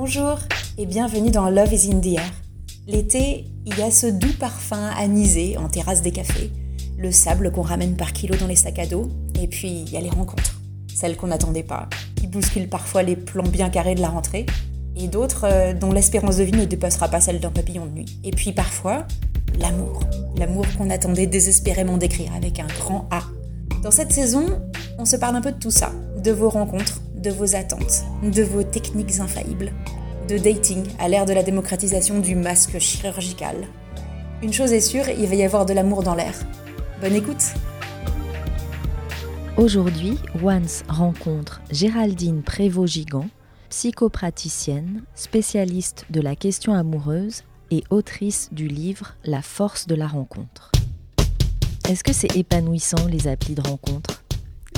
Bonjour 0.00 0.38
et 0.78 0.86
bienvenue 0.86 1.32
dans 1.32 1.50
Love 1.50 1.72
is 1.72 1.90
in 1.92 1.98
the 1.98 2.18
Air. 2.18 2.32
L'été, 2.86 3.46
il 3.66 3.76
y 3.76 3.82
a 3.82 3.90
ce 3.90 4.06
doux 4.06 4.32
parfum 4.38 4.90
anisé 4.96 5.56
en 5.58 5.68
terrasse 5.68 6.02
des 6.02 6.12
cafés, 6.12 6.52
le 6.96 7.10
sable 7.10 7.50
qu'on 7.50 7.62
ramène 7.62 7.96
par 7.96 8.12
kilo 8.12 8.36
dans 8.36 8.46
les 8.46 8.54
sacs 8.54 8.78
à 8.78 8.86
dos, 8.86 9.08
et 9.42 9.48
puis 9.48 9.82
il 9.84 9.90
y 9.90 9.96
a 9.96 10.00
les 10.00 10.08
rencontres, 10.08 10.60
celles 10.94 11.16
qu'on 11.16 11.26
n'attendait 11.26 11.64
pas, 11.64 11.88
qui 12.14 12.28
bousculent 12.28 12.68
parfois 12.68 13.02
les 13.02 13.16
plans 13.16 13.42
bien 13.42 13.70
carrés 13.70 13.96
de 13.96 14.00
la 14.00 14.08
rentrée, 14.08 14.46
et 14.94 15.08
d'autres 15.08 15.46
euh, 15.50 15.74
dont 15.74 15.90
l'espérance 15.90 16.36
de 16.36 16.44
vie 16.44 16.52
ne 16.52 16.64
dépassera 16.64 17.08
pas 17.08 17.20
celle 17.20 17.40
d'un 17.40 17.50
papillon 17.50 17.86
de 17.86 17.90
nuit. 17.90 18.20
Et 18.22 18.30
puis 18.30 18.52
parfois, 18.52 19.04
l'amour, 19.58 20.04
l'amour 20.36 20.64
qu'on 20.78 20.90
attendait 20.90 21.26
désespérément 21.26 21.96
d'écrire 21.96 22.32
avec 22.36 22.60
un 22.60 22.68
grand 22.78 23.08
A. 23.10 23.22
Dans 23.82 23.90
cette 23.90 24.12
saison, 24.12 24.46
on 24.96 25.04
se 25.04 25.16
parle 25.16 25.34
un 25.34 25.40
peu 25.40 25.50
de 25.50 25.58
tout 25.58 25.72
ça, 25.72 25.90
de 26.22 26.30
vos 26.30 26.50
rencontres, 26.50 27.00
de 27.18 27.30
vos 27.30 27.56
attentes, 27.56 28.04
de 28.22 28.42
vos 28.42 28.62
techniques 28.62 29.18
infaillibles, 29.18 29.72
de 30.28 30.38
dating 30.38 30.84
à 30.98 31.08
l'ère 31.08 31.26
de 31.26 31.32
la 31.32 31.42
démocratisation 31.42 32.20
du 32.20 32.34
masque 32.34 32.78
chirurgical. 32.78 33.56
Une 34.42 34.52
chose 34.52 34.72
est 34.72 34.80
sûre, 34.80 35.08
il 35.08 35.26
va 35.26 35.34
y 35.34 35.42
avoir 35.42 35.66
de 35.66 35.72
l'amour 35.72 36.02
dans 36.02 36.14
l'air. 36.14 36.34
Bonne 37.00 37.14
écoute 37.14 37.42
Aujourd'hui, 39.56 40.16
Once 40.40 40.84
rencontre 40.88 41.60
Géraldine 41.72 42.42
Prévost-Gigant, 42.42 43.28
psychopraticienne, 43.70 45.02
spécialiste 45.16 46.06
de 46.10 46.20
la 46.20 46.36
question 46.36 46.72
amoureuse 46.72 47.42
et 47.72 47.82
autrice 47.90 48.48
du 48.52 48.68
livre 48.68 49.16
La 49.24 49.42
force 49.42 49.88
de 49.88 49.96
la 49.96 50.06
rencontre. 50.06 50.70
Est-ce 51.88 52.04
que 52.04 52.12
c'est 52.12 52.36
épanouissant 52.36 53.06
les 53.08 53.26
applis 53.26 53.56
de 53.56 53.68
rencontre? 53.68 54.22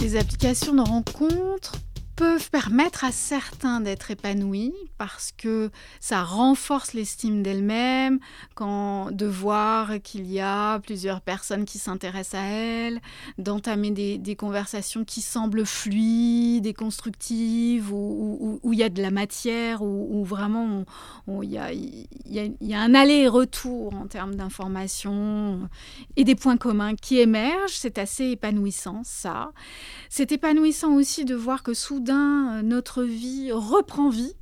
Les 0.01 0.17
applications 0.17 0.75
de 0.75 0.81
rencontre? 0.81 1.75
Peuvent 2.21 2.51
permettre 2.51 3.05
à 3.05 3.13
certains 3.13 3.81
d'être 3.81 4.11
épanouis 4.11 4.75
parce 4.99 5.33
que 5.39 5.71
ça 6.01 6.23
renforce 6.23 6.93
l'estime 6.93 7.43
d'elle-même, 7.43 8.19
quand 8.55 9.11
de 9.11 9.25
voir 9.25 10.03
qu'il 10.03 10.31
y 10.31 10.39
a 10.39 10.81
plusieurs 10.81 11.23
personnes 11.23 11.65
qui 11.65 11.79
s'intéressent 11.79 12.39
à 12.39 12.45
elle, 12.45 13.01
d'entamer 13.39 13.91
des, 13.91 14.37
conversations 14.37 15.03
qui 15.03 15.23
semblent 15.23 15.65
fluides 15.65 16.67
et 16.67 16.75
constructives, 16.75 17.91
où, 17.91 18.61
il 18.71 18.79
y 18.79 18.83
a 18.83 18.91
de 18.91 19.01
la 19.01 19.11
matière, 19.11 19.81
où, 19.81 20.23
vraiment 20.23 20.85
il 21.43 21.51
y, 21.51 21.57
a, 21.57 21.73
y 21.73 22.75
a 22.75 22.81
un 22.81 22.95
aller-retour 22.95 23.95
en 23.95 24.07
termes 24.07 24.35
d'informations 24.35 25.71
et 26.17 26.25
des 26.25 26.35
points 26.35 26.59
communs 26.59 26.97
qui 26.97 27.19
émergent. 27.19 27.79
C'est 27.79 27.97
assez 27.97 28.27
épanouissant, 28.27 29.01
ça. 29.05 29.53
C'est 30.11 30.33
épanouissant 30.33 30.93
aussi 30.97 31.25
de 31.25 31.35
voir 31.35 31.63
que 31.63 31.73
soudain, 31.73 32.10
euh, 32.15 32.63
notre 32.63 33.03
vie 33.03 33.51
reprend 33.53 34.09
vie. 34.09 34.35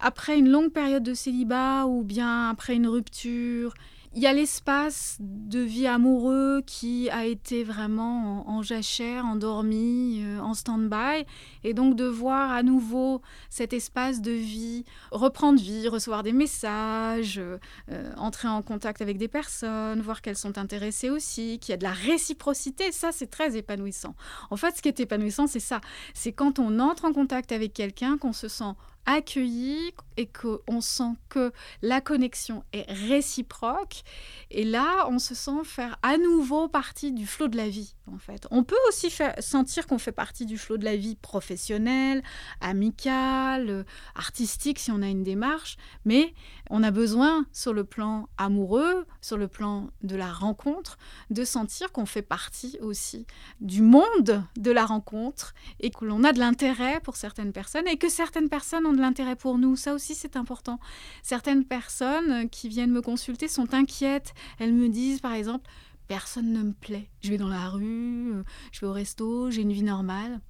Après 0.00 0.38
une 0.38 0.50
longue 0.50 0.72
période 0.72 1.02
de 1.02 1.14
célibat 1.14 1.86
ou 1.86 2.02
bien 2.02 2.50
après 2.50 2.74
une 2.74 2.86
rupture, 2.86 3.74
il 4.16 4.22
y 4.22 4.26
a 4.26 4.32
l'espace 4.32 5.16
de 5.20 5.58
vie 5.58 5.88
amoureux 5.88 6.62
qui 6.64 7.10
a 7.10 7.26
été 7.26 7.64
vraiment 7.64 8.48
en, 8.48 8.62
jachère, 8.62 9.26
endormi, 9.26 10.22
euh, 10.22 10.38
en 10.38 10.54
stand-by. 10.54 11.26
Et 11.64 11.74
donc 11.74 11.96
de 11.96 12.04
voir 12.04 12.52
à 12.52 12.62
nouveau 12.62 13.22
cet 13.50 13.72
espace 13.72 14.20
de 14.20 14.30
vie 14.30 14.84
reprendre 15.10 15.60
vie, 15.60 15.88
recevoir 15.88 16.22
des 16.22 16.32
messages, 16.32 17.38
euh, 17.38 18.12
entrer 18.16 18.46
en 18.46 18.62
contact 18.62 19.02
avec 19.02 19.18
des 19.18 19.28
personnes, 19.28 20.00
voir 20.00 20.22
qu'elles 20.22 20.36
sont 20.36 20.58
intéressées 20.58 21.10
aussi, 21.10 21.58
qu'il 21.58 21.72
y 21.72 21.74
a 21.74 21.78
de 21.78 21.82
la 21.84 21.92
réciprocité, 21.92 22.92
ça 22.92 23.10
c'est 23.10 23.30
très 23.30 23.56
épanouissant. 23.56 24.14
En 24.50 24.56
fait, 24.56 24.76
ce 24.76 24.82
qui 24.82 24.88
est 24.88 25.00
épanouissant, 25.00 25.48
c'est 25.48 25.60
ça. 25.60 25.80
C'est 26.14 26.32
quand 26.32 26.60
on 26.60 26.78
entre 26.78 27.04
en 27.04 27.12
contact 27.12 27.50
avec 27.50 27.72
quelqu'un, 27.72 28.16
qu'on 28.16 28.32
se 28.32 28.48
sent 28.48 28.74
accueilli 29.06 29.92
et 30.16 30.26
qu'on 30.26 30.80
sent 30.80 31.12
que 31.28 31.52
la 31.82 32.00
connexion 32.00 32.64
est 32.72 32.90
réciproque. 32.90 34.02
Et 34.50 34.64
là, 34.64 35.06
on 35.08 35.18
se 35.18 35.34
sent 35.34 35.64
faire 35.64 35.98
à 36.02 36.16
nouveau 36.18 36.68
partie 36.68 37.12
du 37.12 37.26
flot 37.26 37.48
de 37.48 37.56
la 37.56 37.68
vie, 37.68 37.94
en 38.12 38.18
fait. 38.18 38.46
On 38.50 38.62
peut 38.62 38.76
aussi 38.88 39.12
sentir 39.40 39.86
qu'on 39.86 39.98
fait 39.98 40.12
partie 40.12 40.46
du 40.46 40.58
flot 40.58 40.76
de 40.76 40.84
la 40.84 40.96
vie 40.96 41.16
professionnelle, 41.16 42.22
amicale, 42.60 43.84
artistique, 44.14 44.78
si 44.78 44.90
on 44.90 45.02
a 45.02 45.08
une 45.08 45.24
démarche, 45.24 45.76
mais 46.04 46.34
on 46.70 46.82
a 46.82 46.90
besoin, 46.90 47.46
sur 47.52 47.72
le 47.72 47.84
plan 47.84 48.28
amoureux, 48.38 49.06
sur 49.20 49.36
le 49.36 49.48
plan 49.48 49.90
de 50.02 50.16
la 50.16 50.32
rencontre, 50.32 50.98
de 51.30 51.44
sentir 51.44 51.92
qu'on 51.92 52.06
fait 52.06 52.22
partie 52.22 52.78
aussi 52.80 53.26
du 53.60 53.82
monde 53.82 54.44
de 54.56 54.70
la 54.70 54.86
rencontre 54.86 55.54
et 55.80 55.90
que 55.90 56.04
l'on 56.04 56.24
a 56.24 56.32
de 56.32 56.38
l'intérêt 56.38 57.00
pour 57.00 57.16
certaines 57.16 57.52
personnes 57.52 57.88
et 57.88 57.96
que 57.96 58.08
certaines 58.08 58.48
personnes 58.48 58.86
ont 58.86 58.93
de 58.94 59.00
l'intérêt 59.00 59.36
pour 59.36 59.58
nous. 59.58 59.76
Ça 59.76 59.94
aussi, 59.94 60.14
c'est 60.14 60.36
important. 60.36 60.78
Certaines 61.22 61.64
personnes 61.64 62.48
qui 62.48 62.68
viennent 62.68 62.92
me 62.92 63.02
consulter 63.02 63.48
sont 63.48 63.74
inquiètes. 63.74 64.34
Elles 64.58 64.72
me 64.72 64.88
disent, 64.88 65.20
par 65.20 65.32
exemple, 65.32 65.68
personne 66.08 66.52
ne 66.52 66.62
me 66.62 66.72
plaît. 66.72 67.08
Je 67.22 67.30
vais 67.30 67.38
dans 67.38 67.48
la 67.48 67.68
rue, 67.68 68.32
euh, 68.34 68.42
je 68.72 68.80
vais 68.80 68.86
au 68.86 68.92
resto, 68.92 69.50
j'ai 69.50 69.62
une 69.62 69.72
vie 69.72 69.82
normale. 69.82 70.40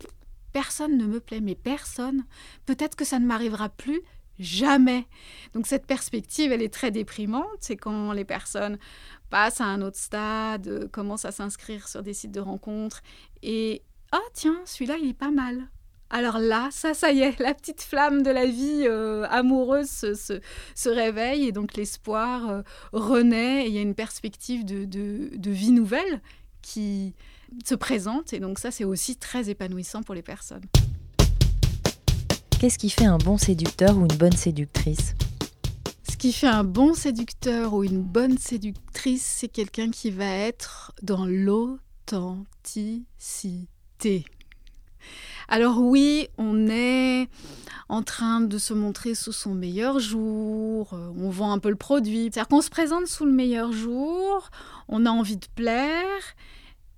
Personne 0.52 0.96
ne 0.96 1.06
me 1.06 1.20
plaît, 1.20 1.40
mais 1.40 1.54
personne. 1.54 2.24
Peut-être 2.66 2.96
que 2.96 3.04
ça 3.04 3.18
ne 3.18 3.26
m'arrivera 3.26 3.68
plus 3.68 4.00
jamais. 4.38 5.06
Donc 5.52 5.66
cette 5.66 5.86
perspective, 5.86 6.52
elle 6.52 6.62
est 6.62 6.72
très 6.72 6.90
déprimante. 6.90 7.58
C'est 7.60 7.76
quand 7.76 8.12
les 8.12 8.24
personnes 8.24 8.78
passent 9.30 9.60
à 9.60 9.64
un 9.64 9.82
autre 9.82 9.98
stade, 9.98 10.68
euh, 10.68 10.88
commencent 10.88 11.24
à 11.24 11.32
s'inscrire 11.32 11.88
sur 11.88 12.02
des 12.02 12.14
sites 12.14 12.32
de 12.32 12.40
rencontres 12.40 13.02
et 13.42 13.82
ah 14.12 14.20
tiens, 14.32 14.60
celui-là, 14.64 14.96
il 14.96 15.08
est 15.08 15.14
pas 15.14 15.32
mal. 15.32 15.68
Alors 16.14 16.38
là, 16.38 16.68
ça, 16.70 16.94
ça 16.94 17.10
y 17.10 17.22
est, 17.22 17.38
la 17.40 17.54
petite 17.54 17.82
flamme 17.82 18.22
de 18.22 18.30
la 18.30 18.46
vie 18.46 18.84
euh, 18.86 19.26
amoureuse 19.30 19.88
se, 19.88 20.88
réveille 20.88 21.48
et 21.48 21.52
donc 21.52 21.76
l'espoir 21.76 22.48
euh, 22.48 22.62
renaît 22.92 23.64
et 23.64 23.68
il 23.68 23.74
y 23.74 23.78
a 23.78 23.82
une 23.82 23.96
perspective 23.96 24.64
de, 24.64 24.84
de, 24.84 25.50
vie 25.50 25.72
nouvelle 25.72 26.22
qui 26.62 27.16
se 27.64 27.74
présente 27.74 28.32
et 28.32 28.38
donc 28.38 28.60
ça, 28.60 28.70
c'est 28.70 28.84
aussi 28.84 29.16
très 29.16 29.50
épanouissant 29.50 30.04
pour 30.04 30.14
les 30.14 30.22
personnes. 30.22 30.62
Qu'est-ce 32.60 32.78
qui 32.78 32.90
fait 32.90 33.06
un 33.06 33.18
bon 33.18 33.36
séducteur 33.36 33.96
ou 33.96 34.02
une 34.02 34.16
bonne 34.16 34.36
séductrice? 34.36 35.16
Ce 36.08 36.16
qui 36.16 36.32
fait 36.32 36.46
un 36.46 36.62
bon 36.62 36.94
séducteur 36.94 37.74
ou 37.74 37.82
une 37.82 38.02
bonne 38.02 38.38
séductrice, 38.38 39.24
c'est 39.24 39.48
quelqu'un 39.48 39.90
qui 39.90 40.12
va 40.12 40.32
être 40.32 40.92
dans 41.02 41.26
l'authenticité. 41.26 44.24
Alors 45.48 45.78
oui, 45.80 46.28
on 46.38 46.68
est 46.68 47.28
en 47.88 48.02
train 48.02 48.40
de 48.40 48.58
se 48.58 48.72
montrer 48.72 49.14
sous 49.14 49.32
son 49.32 49.54
meilleur 49.54 49.98
jour, 49.98 50.94
euh, 50.94 51.12
on 51.18 51.30
vend 51.30 51.52
un 51.52 51.58
peu 51.58 51.68
le 51.68 51.76
produit, 51.76 52.24
c'est-à-dire 52.24 52.48
qu'on 52.48 52.62
se 52.62 52.70
présente 52.70 53.06
sous 53.06 53.26
le 53.26 53.32
meilleur 53.32 53.72
jour, 53.72 54.50
on 54.88 55.04
a 55.06 55.10
envie 55.10 55.36
de 55.36 55.46
plaire, 55.54 56.22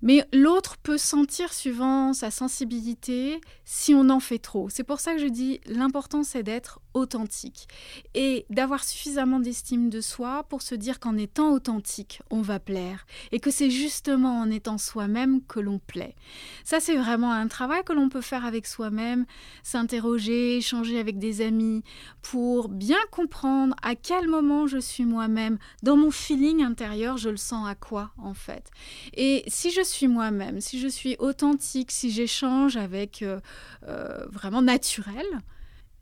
mais 0.01 0.25
l'autre 0.31 0.77
peut 0.77 0.97
sentir, 0.97 1.51
suivant 1.53 2.13
sa 2.13 2.31
sensibilité, 2.31 3.41
si 3.65 3.93
on 3.93 4.09
en 4.09 4.19
fait 4.19 4.39
trop. 4.39 4.69
C'est 4.69 4.83
pour 4.83 4.99
ça 4.99 5.13
que 5.13 5.19
je 5.19 5.27
dis 5.27 5.59
l'important 5.65 6.23
c'est 6.23 6.43
d'être 6.43 6.79
authentique 6.97 7.67
et 8.13 8.45
d'avoir 8.49 8.83
suffisamment 8.83 9.39
d'estime 9.39 9.89
de 9.89 10.01
soi 10.01 10.43
pour 10.49 10.61
se 10.61 10.75
dire 10.75 10.99
qu'en 10.99 11.17
étant 11.17 11.51
authentique, 11.51 12.21
on 12.29 12.41
va 12.41 12.59
plaire 12.59 13.05
et 13.31 13.39
que 13.39 13.51
c'est 13.51 13.69
justement 13.69 14.39
en 14.39 14.49
étant 14.49 14.77
soi-même 14.77 15.41
que 15.45 15.59
l'on 15.59 15.79
plaît. 15.79 16.15
Ça, 16.63 16.79
c'est 16.79 16.95
vraiment 16.95 17.31
un 17.31 17.47
travail 17.47 17.83
que 17.83 17.93
l'on 17.93 18.09
peut 18.09 18.21
faire 18.21 18.45
avec 18.45 18.67
soi-même, 18.67 19.25
s'interroger, 19.63 20.57
échanger 20.57 20.99
avec 20.99 21.19
des 21.19 21.41
amis 21.41 21.83
pour 22.21 22.69
bien 22.69 22.97
comprendre 23.11 23.75
à 23.81 23.95
quel 23.95 24.27
moment 24.27 24.67
je 24.67 24.77
suis 24.77 25.05
moi-même. 25.05 25.57
Dans 25.83 25.95
mon 25.95 26.11
feeling 26.11 26.63
intérieur, 26.63 27.17
je 27.17 27.29
le 27.29 27.37
sens 27.37 27.67
à 27.67 27.75
quoi 27.75 28.11
en 28.17 28.33
fait. 28.33 28.69
Et 29.13 29.43
si 29.47 29.71
je 29.71 29.81
suis 29.81 30.07
moi-même, 30.07 30.61
si 30.61 30.79
je 30.79 30.87
suis 30.87 31.15
authentique, 31.19 31.91
si 31.91 32.11
j'échange 32.11 32.77
avec 32.77 33.21
euh, 33.21 33.39
euh, 33.87 34.25
vraiment 34.31 34.61
naturel, 34.61 35.25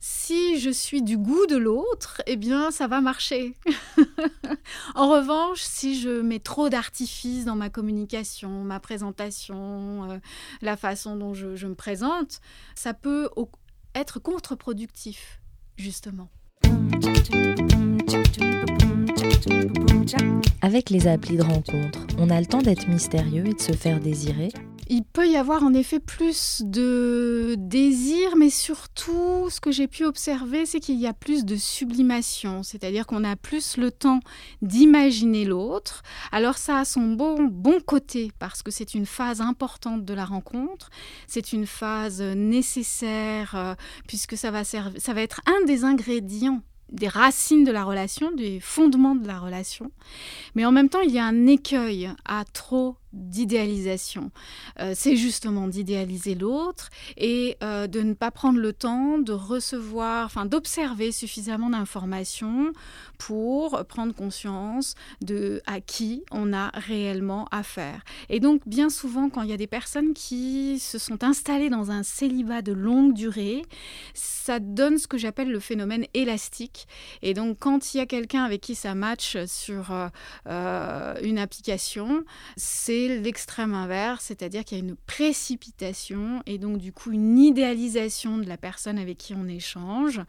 si 0.07 0.59
je 0.59 0.69
suis 0.69 1.01
du 1.01 1.17
goût 1.17 1.47
de 1.47 1.55
l'autre, 1.55 2.21
eh 2.27 2.35
bien, 2.35 2.69
ça 2.69 2.85
va 2.85 3.01
marcher. 3.01 3.55
en 4.95 5.09
revanche, 5.09 5.61
si 5.61 5.99
je 5.99 6.21
mets 6.21 6.37
trop 6.37 6.69
d'artifices 6.69 7.43
dans 7.43 7.55
ma 7.55 7.71
communication, 7.71 8.63
ma 8.63 8.79
présentation, 8.79 10.11
euh, 10.11 10.19
la 10.61 10.77
façon 10.77 11.15
dont 11.15 11.33
je, 11.33 11.55
je 11.55 11.65
me 11.65 11.73
présente, 11.73 12.39
ça 12.75 12.93
peut 12.93 13.29
être 13.95 14.19
contre-productif, 14.19 15.41
justement. 15.75 16.29
Avec 20.61 20.91
les 20.91 21.07
applis 21.07 21.37
de 21.37 21.43
rencontre, 21.43 22.05
on 22.19 22.29
a 22.29 22.39
le 22.39 22.45
temps 22.45 22.61
d'être 22.61 22.87
mystérieux 22.87 23.47
et 23.47 23.53
de 23.55 23.61
se 23.61 23.71
faire 23.71 23.99
désirer 23.99 24.51
il 24.87 25.03
peut 25.03 25.27
y 25.27 25.35
avoir 25.35 25.63
en 25.63 25.73
effet 25.73 25.99
plus 25.99 26.61
de 26.63 27.55
désir, 27.57 28.35
mais 28.37 28.49
surtout, 28.49 29.49
ce 29.49 29.59
que 29.59 29.71
j'ai 29.71 29.87
pu 29.87 30.05
observer, 30.05 30.65
c'est 30.65 30.79
qu'il 30.79 30.99
y 30.99 31.07
a 31.07 31.13
plus 31.13 31.45
de 31.45 31.55
sublimation, 31.55 32.63
c'est-à-dire 32.63 33.07
qu'on 33.07 33.23
a 33.23 33.35
plus 33.35 33.77
le 33.77 33.91
temps 33.91 34.19
d'imaginer 34.61 35.45
l'autre. 35.45 36.03
Alors 36.31 36.57
ça 36.57 36.79
a 36.79 36.85
son 36.85 37.13
bon, 37.13 37.43
bon 37.43 37.79
côté, 37.79 38.31
parce 38.39 38.61
que 38.61 38.71
c'est 38.71 38.93
une 38.93 39.05
phase 39.05 39.41
importante 39.41 40.05
de 40.05 40.13
la 40.13 40.25
rencontre, 40.25 40.89
c'est 41.27 41.53
une 41.53 41.65
phase 41.65 42.21
nécessaire, 42.21 43.55
euh, 43.55 43.75
puisque 44.07 44.37
ça 44.37 44.51
va, 44.51 44.63
ça 44.63 45.13
va 45.13 45.21
être 45.21 45.41
un 45.47 45.65
des 45.65 45.83
ingrédients 45.83 46.61
des 46.91 47.07
racines 47.07 47.63
de 47.63 47.71
la 47.71 47.83
relation, 47.83 48.31
des 48.31 48.59
fondements 48.59 49.15
de 49.15 49.27
la 49.27 49.39
relation. 49.39 49.91
Mais 50.55 50.65
en 50.65 50.71
même 50.71 50.89
temps, 50.89 51.01
il 51.01 51.11
y 51.11 51.19
a 51.19 51.25
un 51.25 51.47
écueil 51.47 52.11
à 52.25 52.43
trop 52.45 52.95
d'idéalisation. 53.15 54.31
Euh, 54.79 54.93
c'est 54.95 55.15
justement 55.15 55.67
d'idéaliser 55.67 56.35
l'autre 56.35 56.89
et 57.17 57.57
euh, 57.63 57.87
de 57.87 58.01
ne 58.01 58.13
pas 58.13 58.29
prendre 58.29 58.59
le 58.59 58.73
temps 58.73 59.17
de 59.17 59.31
recevoir, 59.31 60.25
enfin 60.25 60.45
d'observer 60.45 61.11
suffisamment 61.11 61.69
d'informations 61.69 62.73
pour 63.17 63.85
prendre 63.85 64.13
conscience 64.13 64.95
de 65.21 65.61
à 65.65 65.79
qui 65.79 66.23
on 66.31 66.53
a 66.53 66.69
réellement 66.73 67.47
affaire. 67.51 68.03
Et 68.29 68.39
donc 68.39 68.61
bien 68.65 68.89
souvent 68.89 69.29
quand 69.29 69.41
il 69.41 69.49
y 69.49 69.53
a 69.53 69.57
des 69.57 69.67
personnes 69.67 70.13
qui 70.13 70.79
se 70.79 70.97
sont 70.97 71.23
installées 71.23 71.69
dans 71.69 71.91
un 71.91 72.03
célibat 72.03 72.61
de 72.61 72.73
longue 72.73 73.13
durée, 73.13 73.63
ça 74.13 74.59
donne 74.59 74.97
ce 74.97 75.07
que 75.07 75.17
j'appelle 75.17 75.49
le 75.49 75.59
phénomène 75.59 76.05
élastique. 76.13 76.87
Et 77.21 77.33
donc 77.33 77.57
quand 77.59 77.93
il 77.93 77.97
y 77.97 78.01
a 78.01 78.05
quelqu'un 78.05 78.43
avec 78.43 78.61
qui 78.61 78.75
ça 78.75 78.93
match 78.93 79.37
sur 79.45 79.93
euh, 80.47 81.15
une 81.21 81.39
application, 81.39 82.23
c'est 82.57 83.04
l'extrême 83.07 83.73
inverse, 83.73 84.25
c'est-à-dire 84.25 84.63
qu'il 84.63 84.77
y 84.77 84.81
a 84.81 84.83
une 84.83 84.95
précipitation 84.95 86.41
et 86.45 86.57
donc 86.57 86.77
du 86.77 86.91
coup 86.91 87.11
une 87.11 87.37
idéalisation 87.37 88.37
de 88.37 88.47
la 88.47 88.57
personne 88.57 88.97
avec 88.97 89.17
qui 89.17 89.33
on 89.33 89.47
échange. 89.47 90.21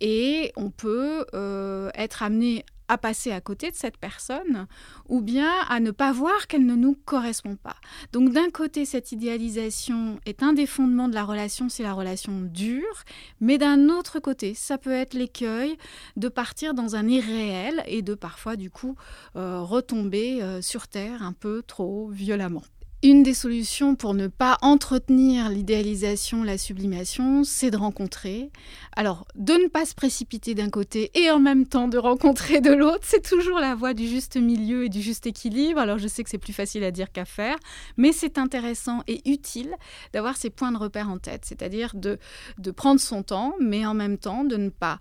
Et 0.00 0.52
on 0.56 0.70
peut 0.70 1.26
euh, 1.34 1.90
être 1.94 2.22
amené 2.22 2.64
à 2.88 2.98
passer 2.98 3.32
à 3.32 3.40
côté 3.40 3.70
de 3.70 3.76
cette 3.76 3.98
personne 3.98 4.66
ou 5.08 5.20
bien 5.20 5.52
à 5.68 5.80
ne 5.80 5.90
pas 5.90 6.12
voir 6.12 6.46
qu'elle 6.46 6.66
ne 6.66 6.74
nous 6.74 6.96
correspond 7.04 7.56
pas. 7.56 7.76
Donc 8.12 8.32
d'un 8.32 8.50
côté, 8.50 8.84
cette 8.84 9.12
idéalisation 9.12 10.18
est 10.26 10.42
un 10.42 10.52
des 10.52 10.66
fondements 10.66 11.08
de 11.08 11.14
la 11.14 11.24
relation 11.24 11.68
si 11.68 11.82
la 11.82 11.92
relation 11.92 12.40
dure, 12.40 13.04
mais 13.40 13.58
d'un 13.58 13.88
autre 13.88 14.20
côté, 14.20 14.54
ça 14.54 14.78
peut 14.78 14.92
être 14.92 15.14
l'écueil 15.14 15.76
de 16.16 16.28
partir 16.28 16.74
dans 16.74 16.96
un 16.96 17.06
irréel 17.08 17.82
et 17.86 18.02
de 18.02 18.14
parfois 18.14 18.56
du 18.56 18.70
coup 18.70 18.96
euh, 19.36 19.60
retomber 19.60 20.42
euh, 20.42 20.62
sur 20.62 20.88
Terre 20.88 21.22
un 21.22 21.32
peu 21.32 21.62
trop 21.62 22.08
violemment. 22.08 22.62
Une 23.04 23.22
des 23.22 23.32
solutions 23.32 23.94
pour 23.94 24.12
ne 24.12 24.26
pas 24.26 24.58
entretenir 24.60 25.50
l'idéalisation, 25.50 26.42
la 26.42 26.58
sublimation, 26.58 27.44
c'est 27.44 27.70
de 27.70 27.76
rencontrer. 27.76 28.50
Alors, 28.96 29.24
de 29.36 29.52
ne 29.52 29.68
pas 29.68 29.86
se 29.86 29.94
précipiter 29.94 30.56
d'un 30.56 30.68
côté 30.68 31.12
et 31.14 31.30
en 31.30 31.38
même 31.38 31.64
temps 31.64 31.86
de 31.86 31.96
rencontrer 31.96 32.60
de 32.60 32.72
l'autre, 32.72 33.04
c'est 33.04 33.22
toujours 33.22 33.60
la 33.60 33.76
voie 33.76 33.94
du 33.94 34.08
juste 34.08 34.36
milieu 34.36 34.86
et 34.86 34.88
du 34.88 35.00
juste 35.00 35.28
équilibre. 35.28 35.78
Alors, 35.78 35.98
je 35.98 36.08
sais 36.08 36.24
que 36.24 36.30
c'est 36.30 36.38
plus 36.38 36.52
facile 36.52 36.82
à 36.82 36.90
dire 36.90 37.12
qu'à 37.12 37.24
faire, 37.24 37.56
mais 37.96 38.10
c'est 38.10 38.36
intéressant 38.36 39.04
et 39.06 39.20
utile 39.30 39.76
d'avoir 40.12 40.36
ces 40.36 40.50
points 40.50 40.72
de 40.72 40.78
repère 40.78 41.08
en 41.08 41.18
tête, 41.18 41.44
c'est-à-dire 41.44 41.94
de, 41.94 42.18
de 42.58 42.70
prendre 42.72 43.00
son 43.00 43.22
temps, 43.22 43.54
mais 43.60 43.86
en 43.86 43.94
même 43.94 44.18
temps 44.18 44.42
de 44.42 44.56
ne 44.56 44.70
pas 44.70 44.98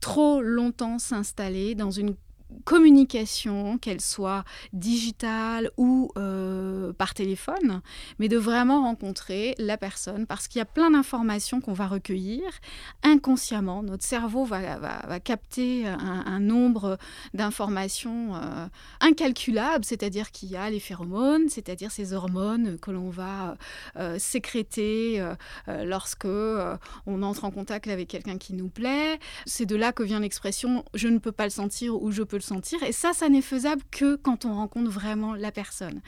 trop 0.00 0.42
longtemps 0.42 0.98
s'installer 0.98 1.74
dans 1.74 1.90
une 1.90 2.14
communication, 2.64 3.78
qu'elle 3.78 4.00
soit 4.00 4.44
digitale 4.72 5.70
ou 5.76 6.10
euh, 6.16 6.92
par 6.92 7.14
téléphone, 7.14 7.82
mais 8.18 8.28
de 8.28 8.36
vraiment 8.36 8.82
rencontrer 8.82 9.54
la 9.58 9.76
personne 9.76 10.26
parce 10.26 10.48
qu'il 10.48 10.58
y 10.58 10.62
a 10.62 10.66
plein 10.66 10.90
d'informations 10.90 11.60
qu'on 11.60 11.72
va 11.72 11.86
recueillir 11.86 12.42
inconsciemment. 13.02 13.82
Notre 13.82 14.04
cerveau 14.04 14.44
va, 14.44 14.78
va, 14.78 15.20
capter 15.20 15.86
un, 15.86 16.40
nombre 16.40 16.98
d'informations 17.34 18.36
euh, 18.36 18.66
incalculables, 19.00 19.84
c'est-à-dire 19.84 20.30
qu'il 20.30 20.50
y 20.50 20.56
a 20.56 20.70
les 20.70 20.80
phéromones, 20.80 21.48
c'est-à-dire 21.48 21.90
ces 21.90 22.12
hormones 22.12 22.78
que 22.78 22.90
l'on 22.90 23.10
va 23.10 23.56
euh, 23.96 24.18
sécréter 24.18 25.24
lorsque 25.66 26.26
on 26.26 27.22
entre 27.22 27.44
en 27.44 27.50
contact 27.50 27.88
avec 27.88 28.08
quelqu'un 28.08 28.38
qui 28.38 28.54
nous 28.54 28.68
plaît. 28.68 29.18
C'est 29.46 29.66
de 29.66 29.76
là 29.76 29.92
que 29.92 30.02
vient 30.02 30.20
l'expression 30.20 30.84
je 30.94 31.08
ne 31.08 31.18
peux 31.18 31.32
pas 31.32 31.44
le 31.44 31.50
sentir 31.50 32.00
ou 32.00 32.10
je 32.10 32.22
peux 32.22 32.37
le 32.38 32.42
sentir. 32.42 32.82
Et 32.82 32.92
ça, 32.92 33.12
ça 33.12 33.28
n'est 33.28 33.42
faisable 33.42 33.82
que 33.90 34.16
quand 34.16 34.44
on 34.44 34.54
rencontre 34.54 34.90
vraiment 34.90 35.34
la 35.34 35.52
personne. 35.52 36.00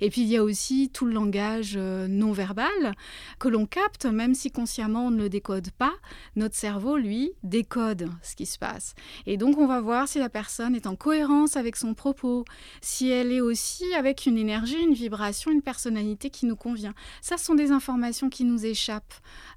Et 0.00 0.10
puis 0.10 0.22
il 0.22 0.28
y 0.28 0.36
a 0.36 0.44
aussi 0.44 0.90
tout 0.92 1.06
le 1.06 1.12
langage 1.12 1.74
euh, 1.76 2.06
non 2.08 2.32
verbal 2.32 2.94
que 3.38 3.48
l'on 3.48 3.66
capte, 3.66 4.06
même 4.06 4.34
si 4.34 4.50
consciemment 4.50 5.06
on 5.06 5.10
ne 5.10 5.22
le 5.22 5.28
décode 5.28 5.70
pas. 5.72 5.94
Notre 6.36 6.54
cerveau, 6.54 6.96
lui, 6.96 7.32
décode 7.42 8.08
ce 8.22 8.36
qui 8.36 8.46
se 8.46 8.58
passe. 8.58 8.94
Et 9.26 9.36
donc 9.36 9.58
on 9.58 9.66
va 9.66 9.80
voir 9.80 10.08
si 10.08 10.18
la 10.18 10.28
personne 10.28 10.74
est 10.74 10.86
en 10.86 10.96
cohérence 10.96 11.56
avec 11.56 11.76
son 11.76 11.94
propos, 11.94 12.44
si 12.80 13.10
elle 13.10 13.32
est 13.32 13.40
aussi 13.40 13.92
avec 13.94 14.26
une 14.26 14.38
énergie, 14.38 14.80
une 14.80 14.94
vibration, 14.94 15.50
une 15.50 15.62
personnalité 15.62 16.30
qui 16.30 16.46
nous 16.46 16.56
convient. 16.56 16.94
Ça, 17.20 17.36
sont 17.36 17.54
des 17.54 17.70
informations 17.70 18.28
qui 18.28 18.44
nous 18.44 18.64
échappent 18.66 19.14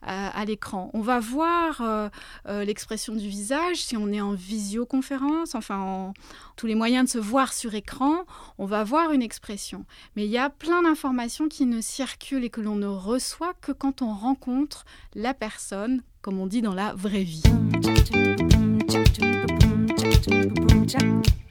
euh, 0.07 0.29
à, 0.33 0.45
l'écran. 0.45 0.89
On 0.93 1.01
va 1.01 1.19
voir 1.19 1.81
euh, 1.81 2.09
l'expression 2.65 3.15
du 3.15 3.27
visage 3.27 3.83
si 3.83 3.97
on 3.97 4.11
est 4.11 4.21
en 4.21 4.33
visioconférence, 4.33 5.55
enfin 5.55 5.77
en, 5.77 6.13
tous 6.55 6.67
les 6.67 6.75
moyens 6.75 7.05
de 7.05 7.09
se 7.09 7.17
voir 7.17 7.53
sur 7.53 7.73
écran, 7.73 8.25
on 8.57 8.65
va 8.65 8.83
voir 8.83 9.11
une 9.11 9.21
expression. 9.21 9.85
Mais 10.15 10.25
il 10.25 10.31
y 10.31 10.37
a 10.37 10.49
plein 10.49 10.83
d'informations 10.83 11.47
qui 11.47 11.65
ne 11.65 11.81
circulent 11.81 12.43
et 12.43 12.49
que 12.49 12.61
l'on 12.61 12.75
ne 12.75 12.87
reçoit 12.87 13.53
que 13.61 13.71
quand 13.71 14.01
on 14.01 14.13
rencontre 14.13 14.85
la 15.15 15.33
personne, 15.33 16.01
comme 16.21 16.39
on 16.39 16.47
dit 16.47 16.61
dans 16.61 16.73
la 16.73 16.93
vraie 16.93 17.23
vie. 17.23 17.43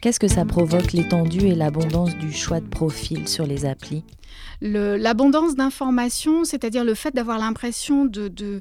Qu'est-ce 0.00 0.20
que 0.20 0.28
ça 0.28 0.44
provoque 0.44 0.92
l'étendue 0.92 1.46
et 1.46 1.54
l'abondance 1.54 2.16
du 2.16 2.32
choix 2.32 2.60
de 2.60 2.68
profil 2.68 3.28
sur 3.28 3.46
les 3.46 3.66
applis? 3.66 4.04
L'abondance 4.62 5.54
d'informations, 5.54 6.44
c'est-à-dire 6.44 6.84
le 6.84 6.94
fait 6.94 7.14
d'avoir 7.14 7.38
l'impression 7.38 8.04
de, 8.04 8.60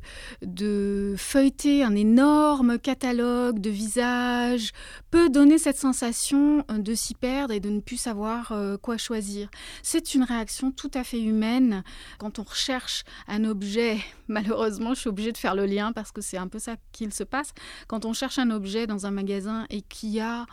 feuilleter 1.18 1.84
un 1.84 1.96
énorme 1.96 2.80
catalogue 2.80 3.60
de 3.60 3.70
visages, 3.70 4.72
peut 5.12 5.30
donner 5.30 5.58
cette 5.58 5.78
sensation 5.78 6.64
euh, 6.72 6.78
de 6.78 6.94
s'y 6.94 7.16
perdre 7.16 7.54
et 7.54 7.60
de 7.60 7.70
ne 7.70 7.80
plus 7.80 7.98
savoir 7.98 8.52
euh, 8.52 8.78
quoi 8.78 8.98
choisir. 8.98 9.50
C'est 9.84 10.14
une 10.14 10.24
réaction 10.24 10.72
tout 10.72 10.92
à 10.94 11.04
fait 11.04 11.22
humaine 11.22 11.84
quand 12.20 12.40
on 12.40 12.44
recherche 12.44 13.04
un 13.28 13.44
objet. 13.44 13.98
Malheureusement, 14.28 14.94
je 14.94 15.02
suis 15.02 15.10
obligée 15.10 15.32
de 15.32 15.38
faire 15.38 15.56
le 15.56 15.66
lien 15.66 15.92
parce 15.92 16.12
que 16.12 16.22
c'est 16.22 16.38
un 16.38 16.48
peu 16.48 16.60
ça 16.60 16.76
qu'il 16.92 17.14
se 17.14 17.24
passe. 17.24 17.52
Quand 17.88 18.06
on 18.06 18.14
cherche 18.14 18.40
un 18.40 18.52
objet 18.52 18.88
dans 18.88 19.06
un 19.06 19.12
magasin 19.12 19.66
et 19.70 19.82
qu'il 19.82 20.10
y 20.10 20.22
a 20.22 20.46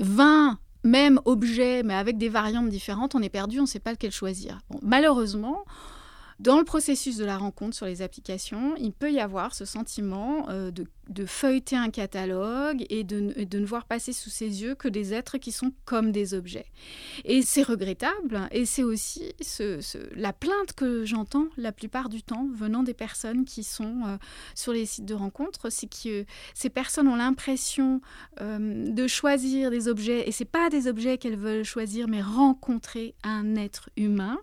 20 0.00 0.58
même 0.84 1.20
objets, 1.24 1.82
mais 1.82 1.94
avec 1.94 2.18
des 2.18 2.28
variantes 2.28 2.68
différentes, 2.68 3.14
on 3.14 3.22
est 3.22 3.28
perdu, 3.28 3.58
on 3.58 3.62
ne 3.62 3.66
sait 3.66 3.80
pas 3.80 3.92
lequel 3.92 4.12
choisir. 4.12 4.60
malheureusement, 4.82 5.64
dans 6.40 6.58
le 6.58 6.64
processus 6.64 7.16
de 7.16 7.24
la 7.24 7.38
rencontre 7.38 7.76
sur 7.76 7.86
les 7.86 8.02
applications, 8.02 8.74
il 8.76 8.92
peut 8.92 9.12
y 9.12 9.20
avoir 9.20 9.54
ce 9.54 9.64
sentiment 9.64 10.46
euh, 10.48 10.70
de 10.70 10.84
de 11.08 11.26
feuilleter 11.26 11.76
un 11.76 11.90
catalogue 11.90 12.84
et 12.90 13.04
de, 13.04 13.34
ne 13.58 13.64
voir 13.66 13.84
passer 13.84 14.12
sous 14.12 14.30
ses 14.30 14.62
yeux 14.62 14.74
que 14.74 14.88
des 14.88 15.12
êtres 15.12 15.38
qui 15.38 15.52
sont 15.52 15.72
comme 15.84 16.12
des 16.12 16.34
objets. 16.34 16.66
Et 17.24 17.42
c'est 17.42 17.62
regrettable, 17.62 18.48
et 18.50 18.64
c'est 18.64 18.82
aussi 18.82 19.32
la 20.14 20.32
plainte 20.32 20.72
que 20.76 21.04
j'entends 21.04 21.46
la 21.56 21.72
plupart 21.72 22.08
du 22.08 22.22
temps 22.22 22.48
venant 22.54 22.82
des 22.82 22.94
personnes 22.94 23.44
qui 23.44 23.62
sont 23.62 24.02
euh, 24.06 24.16
sur 24.54 24.72
les 24.72 24.86
sites 24.86 25.04
de 25.04 25.14
rencontres, 25.14 25.70
c'est 25.70 25.88
que 25.88 26.24
ces 26.54 26.70
personnes 26.70 27.08
ont 27.08 27.16
l'impression 27.16 28.00
euh, 28.40 28.90
de 28.90 29.06
choisir 29.06 29.70
des 29.70 29.88
objets, 29.88 30.28
et 30.28 30.32
c'est 30.32 30.44
pas 30.44 30.70
des 30.70 30.88
objets 30.88 31.18
qu'elles 31.18 31.36
veulent 31.36 31.64
choisir, 31.64 32.08
mais 32.08 32.22
rencontrer 32.22 33.14
un 33.22 33.56
être 33.56 33.90
humain, 33.96 34.38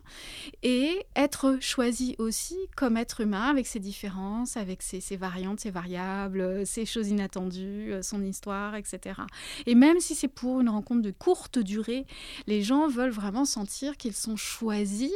et 0.63 1.05
être 1.15 1.57
choisi 1.59 2.15
aussi 2.17 2.57
comme 2.75 2.97
être 2.97 3.21
humain 3.21 3.49
avec 3.49 3.67
ses 3.67 3.79
différences, 3.79 4.57
avec 4.57 4.81
ses 4.81 5.17
variantes, 5.17 5.59
ses 5.59 5.71
variables, 5.71 6.41
ces 6.65 6.81
euh, 6.81 6.85
choses 6.85 7.09
inattendues, 7.09 7.93
euh, 7.93 8.01
son 8.01 8.23
histoire, 8.23 8.75
etc. 8.75 9.21
Et 9.65 9.75
même 9.75 9.99
si 9.99 10.15
c'est 10.15 10.27
pour 10.27 10.61
une 10.61 10.69
rencontre 10.69 11.01
de 11.01 11.11
courte 11.11 11.59
durée, 11.59 12.05
les 12.47 12.61
gens 12.61 12.87
veulent 12.87 13.11
vraiment 13.11 13.45
sentir 13.45 13.97
qu'ils 13.97 14.15
sont 14.15 14.35
choisis 14.35 15.11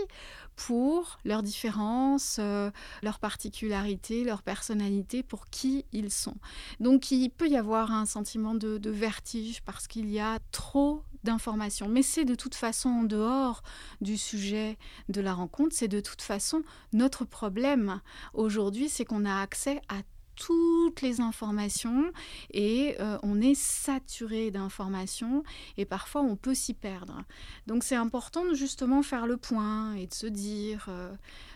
pour 0.55 1.19
leurs 1.25 1.43
différences, 1.43 2.37
euh, 2.39 2.71
leurs 3.03 3.19
particularités, 3.19 4.23
leur 4.23 4.41
personnalité, 4.41 5.23
pour 5.23 5.47
qui 5.47 5.85
ils 5.91 6.11
sont. 6.11 6.35
Donc 6.79 7.11
il 7.11 7.29
peut 7.29 7.49
y 7.49 7.57
avoir 7.57 7.91
un 7.91 8.05
sentiment 8.05 8.55
de, 8.55 8.77
de 8.77 8.89
vertige 8.89 9.61
parce 9.63 9.87
qu'il 9.87 10.09
y 10.09 10.19
a 10.19 10.39
trop 10.51 11.03
d'informations. 11.23 11.89
Mais 11.89 12.03
c'est 12.03 12.23
de 12.23 12.35
toute 12.35 12.55
façon 12.55 12.89
en 12.89 13.03
dehors 13.03 13.63
du 13.99 14.17
sujet 14.17 14.77
de 15.09 15.19
la 15.19 15.33
rencontre, 15.33 15.75
c'est 15.75 15.87
de 15.87 15.99
toute 15.99 16.21
façon 16.21 16.63
notre 16.93 17.25
problème 17.25 17.99
aujourd'hui, 18.33 18.87
c'est 18.87 19.03
qu'on 19.03 19.25
a 19.25 19.41
accès 19.41 19.81
à 19.89 19.97
toutes 20.35 21.01
les 21.01 21.21
informations 21.21 22.11
et 22.51 22.95
euh, 22.99 23.17
on 23.23 23.41
est 23.41 23.55
saturé 23.55 24.51
d'informations 24.51 25.43
et 25.77 25.85
parfois 25.85 26.21
on 26.21 26.35
peut 26.35 26.53
s'y 26.53 26.73
perdre. 26.73 27.23
Donc 27.67 27.83
c'est 27.83 27.95
important 27.95 28.45
de 28.45 28.53
justement 28.53 29.01
faire 29.03 29.27
le 29.27 29.37
point 29.37 29.93
et 29.95 30.07
de 30.07 30.13
se 30.13 30.27
dire 30.27 30.87
euh, 30.89 31.13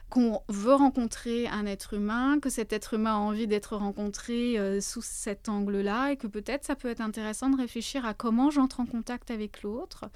qu'on 0.09 0.41
veut 0.47 0.73
rencontrer 0.73 1.47
un 1.47 1.65
être 1.65 1.93
humain, 1.93 2.39
que 2.39 2.49
cet 2.49 2.73
être 2.73 2.95
humain 2.95 3.13
a 3.13 3.17
envie 3.17 3.47
d'être 3.47 3.75
rencontré 3.75 4.57
euh, 4.57 4.81
sous 4.81 5.01
cet 5.01 5.49
angle-là, 5.49 6.11
et 6.11 6.17
que 6.17 6.27
peut-être 6.27 6.65
ça 6.65 6.75
peut 6.75 6.89
être 6.89 7.01
intéressant 7.01 7.49
de 7.49 7.57
réfléchir 7.57 8.05
à 8.05 8.13
comment 8.13 8.49
j'entre 8.49 8.79
en 8.79 8.85
contact 8.85 9.29
avec 9.29 9.61
l'autre, 9.61 10.09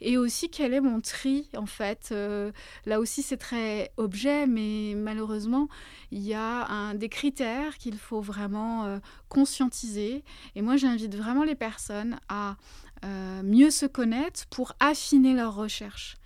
et 0.00 0.18
aussi 0.18 0.50
quel 0.50 0.74
est 0.74 0.80
mon 0.80 1.00
tri, 1.00 1.48
en 1.56 1.66
fait. 1.66 2.08
Euh, 2.12 2.50
là 2.86 2.98
aussi, 2.98 3.22
c'est 3.22 3.36
très 3.36 3.92
objet, 3.96 4.46
mais 4.46 4.94
malheureusement, 4.96 5.68
il 6.10 6.22
y 6.22 6.34
a 6.34 6.66
un, 6.66 6.94
des 6.94 7.08
critères 7.08 7.78
qu'il 7.78 7.98
faut 7.98 8.20
vraiment 8.20 8.84
euh, 8.84 8.98
conscientiser, 9.28 10.24
et 10.56 10.62
moi, 10.62 10.76
j'invite 10.76 11.14
vraiment 11.14 11.44
les 11.44 11.56
personnes 11.56 12.18
à 12.28 12.56
mieux 13.44 13.70
se 13.70 13.86
connaître 13.86 14.46
pour 14.48 14.72
affiner 14.80 15.32
leurs 15.32 15.54
recherches 15.54 16.16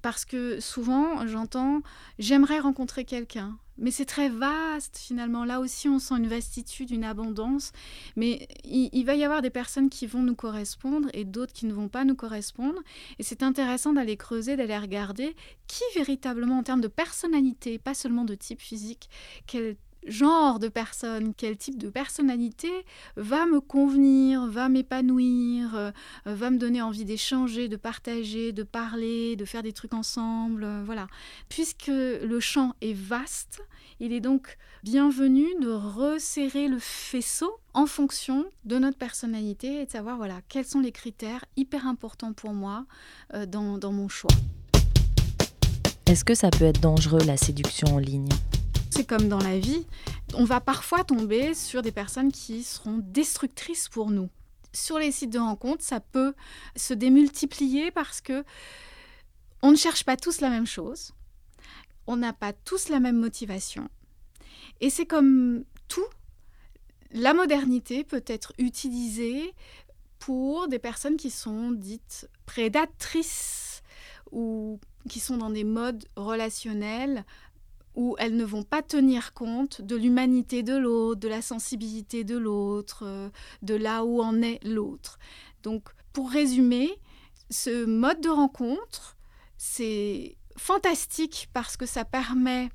parce 0.00 0.24
que 0.24 0.60
souvent 0.60 1.26
j'entends 1.26 1.82
j'aimerais 2.18 2.60
rencontrer 2.60 3.04
quelqu'un. 3.04 3.58
Mais 3.78 3.90
c'est 3.90 4.04
très 4.04 4.28
vaste 4.28 4.98
finalement. 4.98 5.44
Là 5.44 5.58
aussi, 5.58 5.88
on 5.88 5.98
sent 5.98 6.14
une 6.18 6.28
vastitude, 6.28 6.90
une 6.90 7.04
abondance. 7.04 7.72
Mais 8.16 8.46
il, 8.64 9.04
va 9.04 9.14
y 9.14 9.24
avoir 9.24 9.42
des 9.42 9.50
personnes 9.50 9.88
qui 9.88 10.06
vont 10.06 10.22
nous 10.22 10.34
correspondre 10.34 11.08
et 11.14 11.24
d'autres 11.24 11.52
qui 11.52 11.66
ne 11.66 11.72
vont 11.72 11.88
pas 11.88 12.04
nous 12.04 12.14
correspondre. 12.14 12.78
Et 13.18 13.22
c'est 13.22 13.42
intéressant 13.42 13.92
d'aller 13.92 14.16
creuser, 14.16 14.56
d'aller 14.56 14.78
regarder 14.78 15.34
qui 15.66 15.82
véritablement, 15.94 16.58
en 16.58 16.62
termes 16.62 16.82
de 16.82 16.88
personnalité, 16.88 17.78
pas 17.78 17.94
seulement 17.94 18.24
de 18.24 18.34
type 18.34 18.60
physique, 18.60 19.08
quel 19.46 19.76
genre 20.06 20.58
de 20.58 20.68
personne, 20.68 21.32
quel 21.34 21.56
type 21.56 21.78
de 21.78 21.88
personnalité 21.88 22.70
va 23.16 23.46
me 23.46 23.60
convenir, 23.60 24.46
va 24.46 24.68
m'épanouir, 24.68 25.74
euh, 25.74 25.90
va 26.24 26.50
me 26.50 26.58
donner 26.58 26.82
envie 26.82 27.04
d'échanger, 27.04 27.68
de 27.68 27.76
partager, 27.76 28.52
de 28.52 28.62
parler, 28.62 29.36
de 29.36 29.44
faire 29.44 29.62
des 29.62 29.72
trucs 29.72 29.94
ensemble, 29.94 30.64
euh, 30.64 30.82
voilà. 30.84 31.06
Puisque 31.48 31.88
le 31.88 32.40
champ 32.40 32.74
est 32.80 32.94
vaste, 32.94 33.62
il 34.00 34.12
est 34.12 34.20
donc 34.20 34.56
bienvenu 34.82 35.46
de 35.60 35.70
resserrer 35.70 36.68
le 36.68 36.78
faisceau 36.78 37.52
en 37.74 37.86
fonction 37.86 38.44
de 38.64 38.78
notre 38.78 38.98
personnalité 38.98 39.82
et 39.82 39.86
de 39.86 39.90
savoir 39.90 40.16
voilà 40.16 40.40
quels 40.48 40.64
sont 40.64 40.80
les 40.80 40.92
critères 40.92 41.44
hyper 41.56 41.86
importants 41.86 42.32
pour 42.32 42.52
moi 42.52 42.84
euh, 43.34 43.46
dans, 43.46 43.78
dans 43.78 43.92
mon 43.92 44.08
choix. 44.08 44.30
Est-ce 46.06 46.24
que 46.24 46.34
ça 46.34 46.50
peut 46.50 46.64
être 46.64 46.80
dangereux 46.80 47.22
la 47.24 47.36
séduction 47.36 47.94
en 47.94 47.98
ligne? 47.98 48.28
C'est 48.92 49.04
comme 49.06 49.28
dans 49.28 49.38
la 49.38 49.58
vie, 49.58 49.86
on 50.34 50.44
va 50.44 50.60
parfois 50.60 51.02
tomber 51.02 51.54
sur 51.54 51.80
des 51.80 51.92
personnes 51.92 52.30
qui 52.30 52.62
seront 52.62 52.98
destructrices 52.98 53.88
pour 53.88 54.10
nous. 54.10 54.28
Sur 54.74 54.98
les 54.98 55.12
sites 55.12 55.30
de 55.30 55.38
rencontres, 55.38 55.82
ça 55.82 56.00
peut 56.00 56.34
se 56.76 56.92
démultiplier 56.92 57.90
parce 57.90 58.20
que 58.20 58.44
on 59.62 59.70
ne 59.70 59.76
cherche 59.76 60.04
pas 60.04 60.18
tous 60.18 60.42
la 60.42 60.50
même 60.50 60.66
chose, 60.66 61.12
on 62.06 62.16
n'a 62.16 62.34
pas 62.34 62.52
tous 62.52 62.90
la 62.90 63.00
même 63.00 63.16
motivation. 63.16 63.88
Et 64.82 64.90
c'est 64.90 65.06
comme 65.06 65.64
tout, 65.88 66.04
la 67.12 67.32
modernité 67.32 68.04
peut 68.04 68.24
être 68.26 68.52
utilisée 68.58 69.54
pour 70.18 70.68
des 70.68 70.78
personnes 70.78 71.16
qui 71.16 71.30
sont 71.30 71.72
dites 71.72 72.28
prédatrices 72.44 73.82
ou 74.32 74.78
qui 75.08 75.18
sont 75.18 75.38
dans 75.38 75.50
des 75.50 75.64
modes 75.64 76.04
relationnels 76.14 77.24
où 77.94 78.16
elles 78.18 78.36
ne 78.36 78.44
vont 78.44 78.62
pas 78.62 78.82
tenir 78.82 79.34
compte 79.34 79.80
de 79.80 79.96
l'humanité 79.96 80.62
de 80.62 80.76
l'autre, 80.76 81.20
de 81.20 81.28
la 81.28 81.42
sensibilité 81.42 82.24
de 82.24 82.38
l'autre, 82.38 83.02
euh, 83.06 83.28
de 83.62 83.74
là 83.74 84.04
où 84.04 84.22
en 84.22 84.40
est 84.42 84.62
l'autre. 84.64 85.18
Donc, 85.62 85.88
pour 86.12 86.30
résumer, 86.30 86.90
ce 87.50 87.84
mode 87.84 88.20
de 88.20 88.28
rencontre, 88.28 89.16
c'est 89.58 90.36
fantastique 90.56 91.48
parce 91.52 91.76
que 91.76 91.86
ça 91.86 92.04
permet 92.04 92.70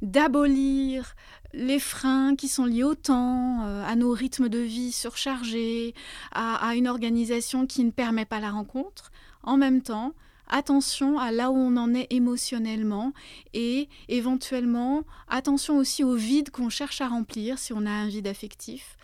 d'abolir 0.00 1.14
les 1.52 1.78
freins 1.78 2.34
qui 2.34 2.48
sont 2.48 2.64
liés 2.64 2.82
au 2.82 2.94
temps, 2.94 3.62
euh, 3.62 3.84
à 3.84 3.94
nos 3.94 4.10
rythmes 4.10 4.48
de 4.48 4.58
vie 4.58 4.90
surchargés, 4.90 5.94
à 6.32 6.74
une 6.74 6.88
organisation 6.88 7.66
qui 7.66 7.84
ne 7.84 7.90
permet 7.90 8.24
pas 8.24 8.40
la 8.40 8.50
rencontre. 8.50 9.12
En 9.42 9.56
même 9.56 9.82
temps, 9.82 10.14
attention 10.52 11.18
à 11.18 11.32
là 11.32 11.50
où 11.50 11.56
on 11.56 11.76
en 11.76 11.94
est 11.94 12.06
émotionnellement 12.10 13.12
et 13.54 13.88
éventuellement 14.08 15.02
attention 15.26 15.78
aussi 15.78 16.04
au 16.04 16.14
vide 16.14 16.50
qu'on 16.50 16.68
cherche 16.68 17.00
à 17.00 17.08
remplir 17.08 17.58
si 17.58 17.72
on 17.72 17.86
a 17.86 17.90
un 17.90 18.06
vide 18.06 18.28
affectif. 18.28 18.96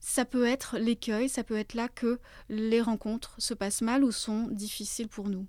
Ça 0.00 0.24
peut 0.24 0.46
être 0.46 0.78
l'écueil, 0.78 1.28
ça 1.28 1.44
peut 1.44 1.56
être 1.56 1.74
là 1.74 1.88
que 1.88 2.18
les 2.48 2.80
rencontres 2.80 3.34
se 3.38 3.52
passent 3.54 3.82
mal 3.82 4.02
ou 4.04 4.10
sont 4.10 4.48
difficiles 4.50 5.08
pour 5.08 5.28
nous. 5.28 5.46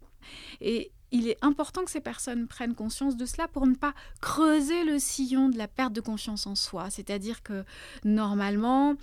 Et 0.59 0.91
il 1.13 1.27
est 1.27 1.37
important 1.43 1.85
que 1.85 1.91
ces 1.91 2.01
personnes 2.01 2.47
prennent 2.47 2.73
conscience 2.73 3.15
de 3.15 3.25
cela 3.27 3.47
pour 3.47 3.67
ne 3.67 3.75
pas 3.75 3.93
creuser 4.19 4.83
le 4.83 4.97
sillon 4.97 5.47
de 5.47 5.57
la 5.59 5.67
perte 5.67 5.93
de 5.93 6.01
confiance 6.01 6.47
en 6.47 6.55
soi. 6.55 6.89
C'est-à-dire 6.89 7.43
que 7.43 7.63
normalement, 8.03 8.95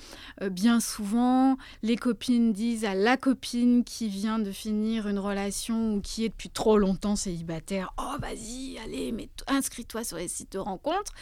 euh, 0.43 0.51
bien 0.51 0.81
souvent, 0.81 1.57
les 1.83 1.97
copines 1.97 2.53
disent 2.53 2.85
à 2.85 2.97
la 2.97 3.17
copine 3.17 3.85
qui 3.85 4.09
vient 4.09 4.41
de 4.41 4.51
finir 4.51 5.07
une 5.07 5.21
relation 5.21 5.95
ou 5.95 6.01
qui 6.01 6.25
est 6.25 6.31
depuis 6.31 6.51
trop 6.51 6.79
longtemps 6.79 7.15
célibataire, 7.15 7.95
oh 7.97 8.17
vas-y, 8.21 8.77
allez, 8.79 9.31
inscris-toi 9.47 10.03
sur 10.03 10.17
les 10.17 10.29
sites 10.29 10.53
de 10.53 10.59
rencontres. 10.59 11.13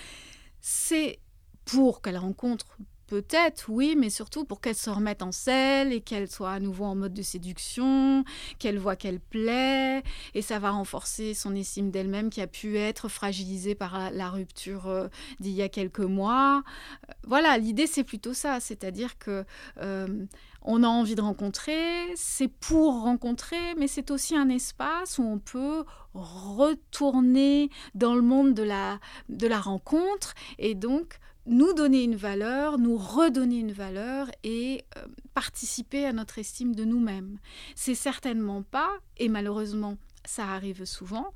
C'est 0.62 1.18
pour 1.66 2.00
qu'elle 2.00 2.16
rencontre 2.16 2.78
Peut-être, 3.09 3.71
oui, 3.71 3.95
mais 3.97 4.11
surtout 4.11 4.45
pour 4.45 4.61
qu'elle 4.61 4.75
se 4.75 4.91
remette 4.91 5.23
en 5.23 5.33
selle 5.33 5.95
et 5.95 6.03
qu'elle 6.03 6.31
soit 6.31 6.53
à 6.53 6.61
nouveau 6.61 6.85
en 6.85 6.95
mode 6.95 7.15
de 7.15 7.23
séduction, 7.23 8.23
qu'elle 8.59 8.79
voit 8.79 8.97
qu'elle 8.97 9.19
plaît, 9.19 10.03
et 10.35 10.43
ça 10.43 10.59
va 10.59 10.73
renforcer 10.73 11.33
son 11.33 11.55
estime 11.55 11.91
d'elle-même 11.91 12.29
qui 12.29 12.43
a 12.43 12.47
pu 12.47 12.77
être 12.77 13.09
fragilisée 13.09 13.75
par 13.75 14.11
la, 14.11 14.29
rupture 14.29 14.88
euh, 14.88 15.09
d'il 15.41 15.53
y 15.53 15.62
a 15.62 15.71
quelques 15.71 16.00
mois. 16.00 16.62
Euh, 17.09 17.12
voilà, 17.27 17.57
l'idée 17.57 17.87
c'est 17.87 18.05
plutôt 18.05 18.35
ça, 18.35 18.61
c'est-à-dire 18.61 19.19
que 19.19 19.47
euh, 19.81 20.27
on 20.61 20.83
a 20.83 20.87
envie 20.87 21.15
de 21.15 21.23
rencontrer, 21.23 22.12
c'est 22.15 22.49
pour 22.49 23.05
rencontrer, 23.05 23.75
mais 23.79 23.87
c'est 23.87 24.11
aussi 24.11 24.37
un 24.37 24.50
espace 24.50 25.17
où 25.17 25.23
on 25.23 25.38
peut 25.38 25.85
retourner 26.12 27.71
dans 27.95 28.15
le 28.15 28.21
monde 28.21 28.53
de 28.53 28.65
la, 28.65 29.00
de 29.31 29.47
la 29.47 29.61
rencontre 29.61 30.35
et 30.59 30.75
donc 30.75 31.19
nous 31.49 31.73
donner 31.73 32.02
une 32.02 32.17
valeur, 32.17 32.78
nous 32.78 32.97
redonner 32.97 33.59
une 33.59 33.73
valeur 33.73 34.31
et 34.45 34.85
euh, 34.97 35.07
participer 35.35 36.05
à 36.05 36.12
notre 36.12 36.38
estime 36.38 36.75
de 36.75 36.85
nous-mêmes. 36.85 37.38
C'est 37.75 37.95
certainement 37.95 38.62
pas, 38.62 38.90
et 39.17 39.28
malheureusement 39.28 39.97
ça 40.28 40.49
arrive 40.49 40.85
souvent, 40.85 41.33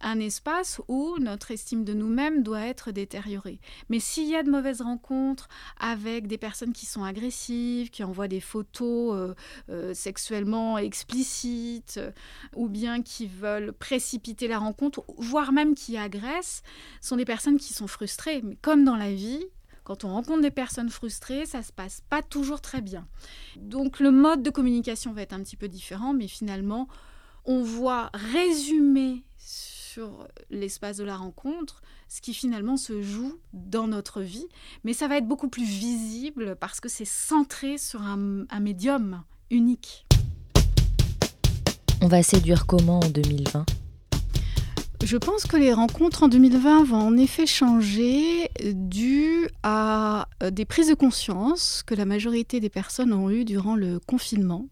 un 0.00 0.20
espace 0.20 0.80
où 0.86 1.16
notre 1.18 1.50
estime 1.50 1.84
de 1.84 1.94
nous-mêmes 1.94 2.44
doit 2.44 2.60
être 2.60 2.92
détériorée. 2.92 3.60
Mais 3.88 3.98
s'il 3.98 4.28
y 4.28 4.36
a 4.36 4.44
de 4.44 4.50
mauvaises 4.50 4.82
rencontres 4.82 5.48
avec 5.80 6.28
des 6.28 6.38
personnes 6.38 6.72
qui 6.72 6.86
sont 6.86 7.02
agressives, 7.02 7.90
qui 7.90 8.04
envoient 8.04 8.28
des 8.28 8.40
photos 8.40 9.16
euh, 9.16 9.34
euh, 9.70 9.94
sexuellement 9.94 10.78
explicites, 10.78 12.00
ou 12.54 12.68
bien 12.68 13.02
qui 13.02 13.26
veulent 13.26 13.72
précipiter 13.72 14.46
la 14.46 14.58
rencontre, 14.58 15.04
voire 15.18 15.52
même 15.52 15.74
qui 15.74 15.96
agressent, 15.96 16.62
sont 17.00 17.16
des 17.16 17.24
personnes 17.24 17.58
qui 17.58 17.72
sont 17.74 17.88
frustrées. 17.88 18.42
Mais 18.42 18.56
comme 18.62 18.84
dans 18.84 18.96
la 18.96 19.12
vie, 19.12 19.44
quand 19.86 20.02
on 20.02 20.08
rencontre 20.08 20.42
des 20.42 20.50
personnes 20.50 20.90
frustrées, 20.90 21.46
ça 21.46 21.62
se 21.62 21.72
passe 21.72 22.02
pas 22.10 22.20
toujours 22.20 22.60
très 22.60 22.80
bien. 22.80 23.06
Donc 23.56 24.00
le 24.00 24.10
mode 24.10 24.42
de 24.42 24.50
communication 24.50 25.12
va 25.12 25.22
être 25.22 25.32
un 25.32 25.38
petit 25.44 25.56
peu 25.56 25.68
différent, 25.68 26.12
mais 26.12 26.26
finalement, 26.26 26.88
on 27.44 27.62
voit 27.62 28.10
résumer 28.12 29.22
sur 29.38 30.26
l'espace 30.50 30.96
de 30.96 31.04
la 31.04 31.16
rencontre 31.16 31.82
ce 32.08 32.20
qui 32.20 32.34
finalement 32.34 32.76
se 32.76 33.00
joue 33.00 33.38
dans 33.52 33.86
notre 33.86 34.22
vie, 34.22 34.48
mais 34.82 34.92
ça 34.92 35.06
va 35.06 35.18
être 35.18 35.28
beaucoup 35.28 35.48
plus 35.48 35.64
visible 35.64 36.56
parce 36.56 36.80
que 36.80 36.88
c'est 36.88 37.04
centré 37.04 37.78
sur 37.78 38.02
un, 38.02 38.44
un 38.50 38.60
médium 38.60 39.22
unique. 39.50 40.04
On 42.02 42.08
va 42.08 42.24
séduire 42.24 42.66
comment 42.66 42.98
en 42.98 43.08
2020 43.08 43.64
je 45.04 45.16
pense 45.16 45.44
que 45.44 45.56
les 45.56 45.72
rencontres 45.72 46.22
en 46.22 46.28
2020 46.28 46.84
vont 46.84 46.96
en 46.96 47.16
effet 47.16 47.46
changer 47.46 48.50
dû 48.72 49.48
à 49.62 50.28
euh, 50.42 50.50
des 50.50 50.64
prises 50.64 50.88
de 50.88 50.94
conscience 50.94 51.82
que 51.86 51.94
la 51.94 52.04
majorité 52.04 52.60
des 52.60 52.70
personnes 52.70 53.12
ont 53.12 53.30
eues 53.30 53.44
durant 53.44 53.76
le 53.76 53.98
confinement 54.00 54.66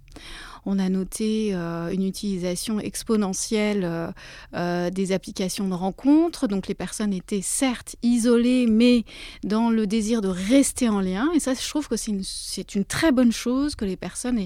on 0.66 0.78
a 0.78 0.88
noté 0.88 1.50
euh, 1.52 1.90
une 1.90 2.06
utilisation 2.06 2.80
exponentielle 2.80 3.82
euh, 3.84 4.10
euh, 4.54 4.90
des 4.90 5.12
applications 5.12 5.68
de 5.68 5.74
rencontres. 5.74 6.48
Donc 6.48 6.68
les 6.68 6.74
personnes 6.74 7.12
étaient 7.12 7.42
certes 7.42 7.96
isolées, 8.02 8.66
mais 8.66 9.04
dans 9.42 9.70
le 9.70 9.86
désir 9.86 10.20
de 10.20 10.28
rester 10.28 10.88
en 10.88 11.00
lien. 11.00 11.30
Et 11.34 11.40
ça, 11.40 11.54
je 11.54 11.68
trouve 11.68 11.88
que 11.88 11.96
c'est 11.96 12.74
une, 12.74 12.84
très 12.84 13.12
bonne 13.12 13.32
chose 13.32 13.74
que 13.74 13.84
les 13.84 13.96
personnes 13.96 14.38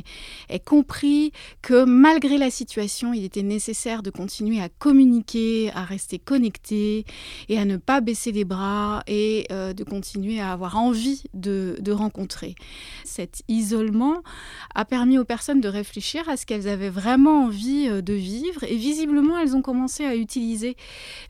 aient, 0.48 0.58
compris 0.58 1.32
que 1.62 1.84
malgré 1.84 2.38
la 2.38 2.50
situation, 2.50 3.12
il 3.12 3.24
était 3.24 3.42
nécessaire 3.42 4.02
de 4.02 4.10
continuer 4.10 4.60
à 4.60 4.68
communiquer, 4.68 5.70
à 5.74 5.84
rester 5.84 6.18
connecté 6.18 7.04
et 7.48 7.58
à 7.58 7.64
ne 7.64 7.76
pas 7.76 8.00
baisser 8.00 8.32
les 8.32 8.44
bras 8.44 9.02
et 9.06 9.46
de 9.50 9.84
continuer 9.84 10.40
à 10.40 10.52
avoir 10.52 10.76
envie 10.76 11.22
de, 11.34 11.76
de 11.80 11.92
rencontrer. 11.92 12.54
Cet 13.04 13.42
isolement 13.48 14.22
a 14.74 14.84
permis 14.84 15.18
aux 15.18 15.24
personnes 15.24 15.57
de 15.60 15.68
réfléchir 15.68 16.28
à 16.28 16.36
ce 16.36 16.46
qu'elles 16.46 16.68
avaient 16.68 16.90
vraiment 16.90 17.44
envie 17.44 17.88
euh, 17.88 18.00
de 18.00 18.12
vivre. 18.12 18.64
Et 18.64 18.76
visiblement, 18.76 19.38
elles 19.38 19.56
ont 19.56 19.62
commencé 19.62 20.04
à 20.04 20.16
utiliser 20.16 20.76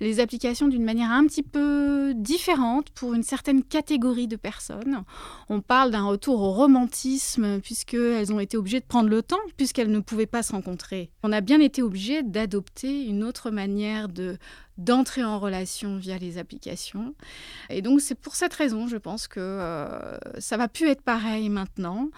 les 0.01 0.21
applications 0.21 0.69
d'une 0.69 0.85
manière 0.85 1.11
un 1.11 1.27
petit 1.27 1.43
peu 1.43 2.13
différente 2.15 2.91
pour 2.91 3.15
une 3.15 3.23
certaine 3.23 3.63
catégorie 3.63 4.29
de 4.29 4.37
personnes. 4.37 5.03
On 5.49 5.61
parle 5.61 5.91
d'un 5.91 6.05
retour 6.05 6.41
au 6.41 6.53
romantisme 6.53 7.61
puisqu'elles 7.61 8.33
ont 8.33 8.41
été 8.41 8.57
obligées 8.57 8.81
de 8.81 8.87
prendre 8.87 9.09
le 9.09 9.23
temps 9.23 9.37
puisqu'elles 9.57 9.91
ne 9.91 10.01
pouvaient 10.01 10.27
pas 10.27 10.43
se 10.43 10.53
rencontrer. 10.53 11.11
On 11.23 11.33
a 11.33 11.41
bien 11.41 11.61
été 11.61 11.83
obligé 11.83 12.23
d'adopter 12.23 13.05
une 13.05 13.25
autre 13.25 13.51
manière 13.51 14.09
de 14.09 14.39
d'entrer 14.79 15.25
en 15.25 15.41
relation 15.41 15.97
via 15.97 16.19
les 16.19 16.39
applications. 16.39 17.15
Et 17.69 17.83
donc 17.83 18.01
c'est 18.01 18.15
pour 18.15 18.37
cette 18.37 18.55
raison, 18.55 18.87
je 18.87 18.97
pense 18.97 19.27
que 19.27 19.41
euh, 19.41 20.17
ça 20.39 20.57
va 20.57 20.69
plus 20.69 20.87
être 20.87 21.03
pareil 21.03 21.49
maintenant, 21.49 22.09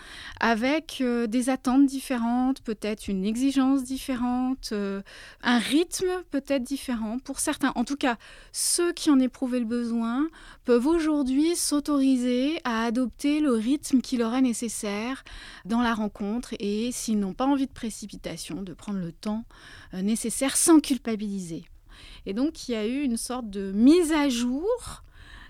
avec 0.40 0.98
euh, 1.00 1.26
des 1.26 1.48
attentes 1.48 1.86
différentes, 1.86 2.60
peut-être 2.60 3.08
une 3.08 3.24
exigence 3.24 3.82
différente, 3.82 4.70
euh, 4.72 5.00
un 5.42 5.58
rythme 5.58 6.10
peut-être 6.30 6.62
différent 6.62 7.18
pour 7.18 7.40
certains. 7.40 7.72
En 7.76 7.84
tout 7.84 7.96
cas, 7.96 8.16
ceux 8.52 8.92
qui 8.92 9.10
en 9.10 9.18
éprouvaient 9.18 9.60
le 9.60 9.64
besoin 9.64 10.28
peuvent 10.66 10.86
aujourd'hui 10.86 11.56
s'autoriser 11.56 12.60
à 12.64 12.84
adopter 12.84 13.40
le 13.40 13.52
rythme 13.52 14.02
qui 14.02 14.18
leur 14.18 14.34
est 14.34 14.42
nécessaire 14.42 15.24
dans 15.64 15.80
la 15.80 15.94
rencontre 15.94 16.54
et 16.58 16.92
s'ils 16.92 17.18
n'ont 17.18 17.32
pas 17.32 17.46
envie 17.46 17.66
de 17.66 17.72
précipitation, 17.72 18.62
de 18.62 18.74
prendre 18.74 18.98
le 18.98 19.12
temps 19.12 19.44
nécessaire 19.92 20.56
sans 20.56 20.80
culpabiliser. 20.80 21.69
Et 22.26 22.34
donc, 22.34 22.68
il 22.68 22.72
y 22.72 22.74
a 22.76 22.86
eu 22.86 23.02
une 23.02 23.16
sorte 23.16 23.48
de 23.50 23.72
mise 23.72 24.12
à 24.12 24.28
jour 24.28 25.02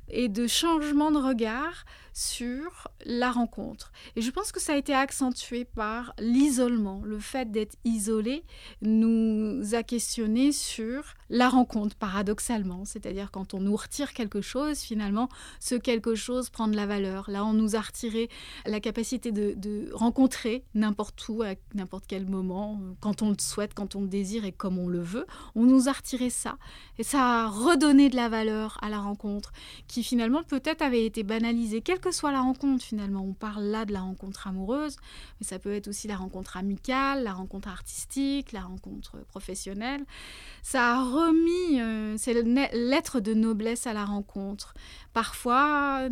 et 0.09 0.29
de 0.29 0.47
changement 0.47 1.11
de 1.11 1.19
regard 1.19 1.85
sur 2.13 2.89
la 3.05 3.31
rencontre. 3.31 3.93
Et 4.17 4.23
je 4.23 4.31
pense 4.31 4.53
que 4.53 4.61
ça 4.61 4.75
a 4.75 4.77
été 4.77 4.95
accentué 4.95 5.65
par 5.65 6.13
l'isolement. 6.19 7.01
Le 7.05 7.19
fait 7.19 7.51
d'être 7.51 7.77
isolé 7.85 8.45
nous 8.83 9.75
a 9.75 9.83
questionné 9.83 10.53
sur 10.53 11.15
la 11.29 11.49
rencontre, 11.49 11.97
paradoxalement. 11.97 12.85
C'est-à-dire 12.85 13.31
quand 13.31 13.55
on 13.55 13.61
nous 13.61 13.77
retire 13.77 14.13
quelque 14.13 14.41
chose, 14.41 14.81
finalement, 14.81 15.29
ce 15.61 15.75
quelque 15.75 16.15
chose 16.15 16.51
prend 16.51 16.69
de 16.69 16.77
la 16.77 16.87
valeur. 16.87 17.31
Là, 17.31 17.45
on 17.45 17.53
nous 17.53 17.77
a 17.77 17.81
retiré 17.81 18.29
la 18.67 18.81
capacité 18.81 19.33
de, 19.33 19.91
rencontrer 19.93 20.65
n'importe 20.75 21.29
où, 21.29 21.43
à 21.43 21.55
n'importe 21.75 22.05
quel 22.07 22.27
moment, 22.27 22.81
quand 23.01 23.23
on 23.23 23.31
le 23.31 23.37
souhaite, 23.39 23.75
quand 23.75 23.95
on 23.95 24.03
le 24.03 24.09
désire 24.09 24.45
et 24.45 24.53
comme 24.53 24.79
on 24.79 24.89
le 24.89 25.01
veut. 25.01 25.27
On 25.55 25.65
nous 25.65 25.89
a 25.89 25.93
retiré 25.93 26.31
ça. 26.31 26.59
Et 26.99 27.03
ça 27.03 27.45
a 27.45 27.47
redonné 27.49 28.09
de 28.09 28.17
la 28.17 28.29
valeur 28.29 28.79
à 28.83 28.89
la 28.89 28.99
rencontre, 28.99 29.53
qui 29.87 30.03
finalement 30.03 30.43
peut-être 30.43 30.83
avait 30.83 31.05
été 31.05 31.23
banalisée 31.23 31.81
que 32.01 32.11
soit 32.11 32.33
la 32.33 32.41
rencontre 32.41 32.85
finalement, 32.85 33.23
on 33.23 33.33
parle 33.33 33.65
là 33.65 33.85
de 33.85 33.93
la 33.93 34.01
rencontre 34.01 34.47
amoureuse, 34.47 34.97
mais 35.41 35.47
ça 35.47 35.59
peut 35.59 35.73
être 35.73 35.89
aussi 35.89 36.09
la 36.09 36.17
rencontre 36.17 36.57
amicale, 36.57 37.23
la 37.23 37.33
rencontre 37.33 37.69
artistique, 37.69 38.53
la 38.53 38.63
rencontre 38.63 39.19
professionnelle. 39.29 40.05
Ça 40.63 40.97
a 40.97 41.03
remis 41.03 41.81
euh, 41.81 42.17
l'être 42.73 43.21
de 43.21 43.35
noblesse 43.35 43.87
à 43.87 43.93
la 43.93 44.05
rencontre. 44.05 44.75
Parfois, 45.13 46.09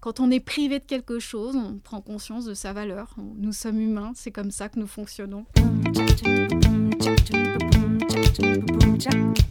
quand 0.00 0.20
on 0.20 0.30
est 0.30 0.40
privé 0.40 0.78
de 0.78 0.84
quelque 0.84 1.18
chose, 1.18 1.56
on 1.56 1.78
prend 1.78 2.00
conscience 2.00 2.44
de 2.44 2.54
sa 2.54 2.72
valeur. 2.72 3.14
Nous 3.36 3.52
sommes 3.52 3.80
humains, 3.80 4.12
c'est 4.14 4.32
comme 4.32 4.50
ça 4.50 4.68
que 4.68 4.78
nous 4.78 4.86
fonctionnons. 4.86 5.46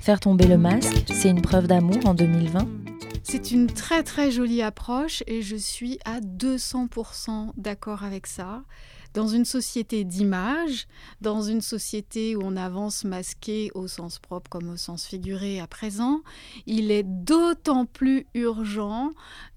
Faire 0.01 0.19
tomber 0.19 0.47
le 0.47 0.57
masque, 0.57 1.05
c'est 1.11 1.29
une 1.29 1.41
preuve 1.41 1.67
d'amour 1.67 2.05
en 2.05 2.13
2020 2.13 2.67
c'est 3.27 3.49
une 3.49 3.65
très 3.65 4.03
très 4.03 4.29
jolie 4.29 4.61
approche 4.61 5.23
et 5.25 5.41
je 5.41 5.55
suis 5.55 5.97
à 6.05 6.19
200% 6.19 7.53
d'accord 7.57 8.03
avec 8.03 8.27
ça. 8.27 8.63
Dans 9.15 9.27
une 9.27 9.45
société 9.45 10.03
d'image, 10.03 10.87
dans 11.21 11.41
une 11.41 11.61
société 11.61 12.35
où 12.35 12.41
on 12.43 12.55
avance 12.55 13.03
masqué 13.03 13.71
au 13.73 13.87
sens 13.87 14.19
propre 14.19 14.47
comme 14.49 14.69
au 14.69 14.77
sens 14.77 15.07
figuré 15.07 15.59
à 15.59 15.65
présent, 15.65 16.21
il 16.67 16.91
est 16.91 17.05
d'autant 17.05 17.87
plus 17.87 18.27
urgent 18.35 19.09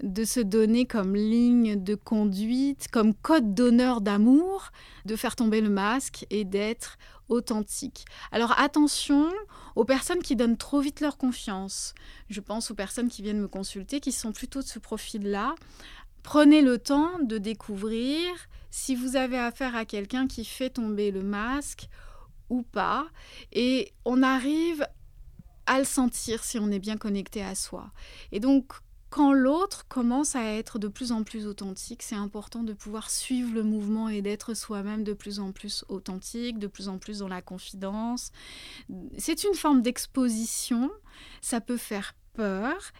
de 0.02 0.24
se 0.24 0.40
donner 0.40 0.86
comme 0.86 1.14
ligne 1.14 1.76
de 1.76 1.94
conduite, 1.94 2.86
comme 2.90 3.12
code 3.12 3.52
d'honneur 3.52 4.00
d'amour, 4.00 4.70
de 5.04 5.14
faire 5.14 5.36
tomber 5.36 5.60
le 5.60 5.70
masque 5.70 6.24
et 6.30 6.44
d'être 6.44 6.96
authentique. 7.28 8.04
Alors 8.32 8.58
attention 8.58 9.30
aux 9.76 9.84
personnes 9.84 10.22
qui 10.22 10.36
donnent 10.36 10.56
trop 10.56 10.80
vite 10.80 11.00
leur 11.00 11.18
confiance. 11.18 11.94
Je 12.28 12.40
pense 12.40 12.70
aux 12.70 12.74
personnes 12.74 13.08
qui 13.08 13.22
viennent 13.22 13.40
me 13.40 13.48
consulter, 13.48 14.00
qui 14.00 14.12
sont 14.12 14.32
plutôt 14.32 14.60
de 14.60 14.66
ce 14.66 14.78
profil-là. 14.78 15.54
Prenez 16.22 16.62
le 16.62 16.78
temps 16.78 17.18
de 17.22 17.38
découvrir 17.38 18.20
si 18.70 18.94
vous 18.94 19.16
avez 19.16 19.38
affaire 19.38 19.76
à 19.76 19.84
quelqu'un 19.84 20.26
qui 20.26 20.44
fait 20.44 20.70
tomber 20.70 21.10
le 21.10 21.22
masque 21.22 21.88
ou 22.50 22.62
pas. 22.62 23.06
Et 23.52 23.92
on 24.04 24.22
arrive 24.22 24.86
à 25.66 25.78
le 25.78 25.84
sentir 25.84 26.44
si 26.44 26.58
on 26.58 26.70
est 26.70 26.78
bien 26.78 26.96
connecté 26.96 27.42
à 27.42 27.54
soi. 27.54 27.90
Et 28.32 28.40
donc, 28.40 28.72
quand 29.10 29.32
l'autre 29.32 29.86
commence 29.88 30.36
à 30.36 30.44
être 30.44 30.78
de 30.78 30.88
plus 30.88 31.12
en 31.12 31.22
plus 31.22 31.46
authentique, 31.46 32.02
c'est 32.02 32.14
important 32.14 32.62
de 32.62 32.72
pouvoir 32.72 33.10
suivre 33.10 33.54
le 33.54 33.62
mouvement 33.62 34.08
et 34.08 34.20
d'être 34.20 34.54
soi-même 34.54 35.02
de 35.02 35.14
plus 35.14 35.40
en 35.40 35.52
plus 35.52 35.84
authentique, 35.88 36.58
de 36.58 36.66
plus 36.66 36.88
en 36.88 36.98
plus 36.98 37.18
dans 37.18 37.28
la 37.28 37.40
confidence. 37.40 38.30
C'est 39.16 39.44
une 39.44 39.54
forme 39.54 39.82
d'exposition, 39.82 40.90
ça 41.40 41.60
peut 41.60 41.78
faire 41.78 42.14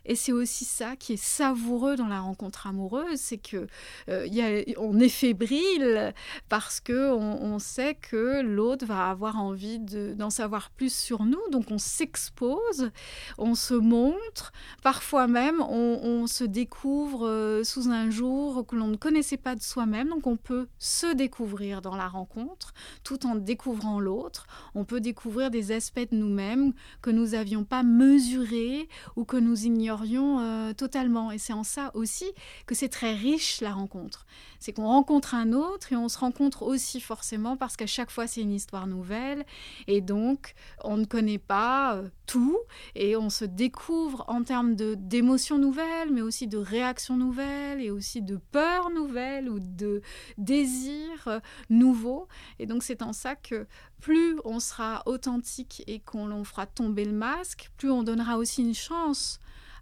et 0.04 0.14
c'est 0.14 0.32
aussi 0.32 0.64
ça 0.64 0.96
qui 0.96 1.14
est 1.14 1.22
savoureux 1.22 1.96
dans 1.96 2.08
la 2.08 2.20
rencontre 2.20 2.66
amoureuse, 2.66 3.18
c'est 3.18 3.38
que 3.38 3.66
euh, 4.08 4.62
on 4.78 4.98
est 4.98 5.08
fébrile 5.08 6.12
parce 6.48 6.80
que 6.80 7.12
on, 7.12 7.58
sait 7.58 7.94
que 7.94 8.40
l'autre 8.42 8.86
va 8.86 9.08
avoir 9.10 9.40
envie 9.40 9.80
d'en 9.80 10.30
savoir 10.30 10.70
plus 10.70 10.94
sur 10.94 11.24
nous, 11.24 11.40
donc 11.50 11.70
on 11.70 11.78
s'expose, 11.78 12.90
on 13.36 13.54
se 13.54 13.74
montre, 13.74 14.52
parfois 14.82 15.26
même 15.26 15.60
on, 15.60 16.26
se 16.26 16.44
découvre 16.44 17.26
euh, 17.26 17.64
sous 17.64 17.90
un 17.90 18.10
jour 18.10 18.66
que 18.66 18.76
l'on 18.76 18.88
ne 18.88 18.96
connaissait 18.96 19.36
pas 19.36 19.54
de 19.54 19.62
soi-même, 19.62 20.08
donc 20.08 20.26
on 20.26 20.36
peut 20.36 20.68
se 20.78 21.12
découvrir 21.14 21.80
dans 21.80 21.96
la 21.96 22.08
rencontre 22.08 22.74
tout 23.02 23.26
en 23.26 23.34
découvrant 23.34 24.00
l'autre. 24.00 24.46
On 24.74 24.84
peut 24.84 25.00
découvrir 25.00 25.50
des 25.50 25.72
aspects 25.72 26.10
de 26.10 26.16
nous-mêmes 26.16 26.72
que 27.02 27.10
nous 27.10 27.28
n'avions 27.28 27.64
pas 27.64 27.82
mesurés 27.82 28.88
ou 29.16 29.24
que 29.28 29.36
nous 29.36 29.66
ignorions 29.66 30.40
euh, 30.40 30.72
totalement. 30.72 31.30
Et 31.30 31.38
c'est 31.38 31.52
en 31.52 31.62
ça 31.62 31.92
aussi 31.94 32.24
que 32.66 32.74
c'est 32.74 32.88
très 32.88 33.14
riche 33.14 33.60
la 33.60 33.72
rencontre. 33.72 34.26
C'est 34.58 34.72
qu'on 34.72 34.86
rencontre 34.86 35.36
un 35.36 35.52
autre 35.52 35.92
et 35.92 35.96
on 35.96 36.08
se 36.08 36.18
rencontre 36.18 36.62
aussi 36.62 37.00
forcément 37.00 37.56
parce 37.56 37.76
qu'à 37.76 37.86
chaque 37.86 38.10
fois 38.10 38.26
c'est 38.26 38.40
une 38.40 38.52
histoire 38.52 38.88
nouvelle 38.88 39.44
et 39.86 40.00
donc 40.00 40.54
on 40.82 40.96
ne 40.96 41.04
connaît 41.04 41.38
pas 41.38 41.94
euh, 41.94 42.08
tout 42.26 42.58
et 42.96 43.14
on 43.16 43.30
se 43.30 43.44
découvre 43.44 44.24
en 44.26 44.42
termes 44.42 44.74
d'émotions 44.74 45.58
nouvelles 45.58 46.10
mais 46.10 46.22
aussi 46.22 46.48
de 46.48 46.58
réactions 46.58 47.16
nouvelles 47.16 47.80
et 47.80 47.90
aussi 47.90 48.20
de 48.20 48.36
peurs 48.50 48.90
nouvelles 48.90 49.48
ou 49.48 49.60
de 49.60 50.02
désirs 50.38 51.28
euh, 51.28 51.40
nouveaux. 51.70 52.26
Et 52.58 52.66
donc 52.66 52.82
c'est 52.82 53.02
en 53.02 53.12
ça 53.12 53.36
que 53.36 53.66
plus 54.00 54.38
on 54.44 54.60
sera 54.60 55.02
authentique 55.06 55.82
et 55.86 56.00
qu'on 56.00 56.44
fera 56.44 56.66
tomber 56.66 57.04
le 57.04 57.12
masque, 57.12 57.70
plus 57.76 57.90
on 57.90 58.02
donnera 58.02 58.38
aussi 58.38 58.62
une 58.62 58.74
chance 58.74 59.17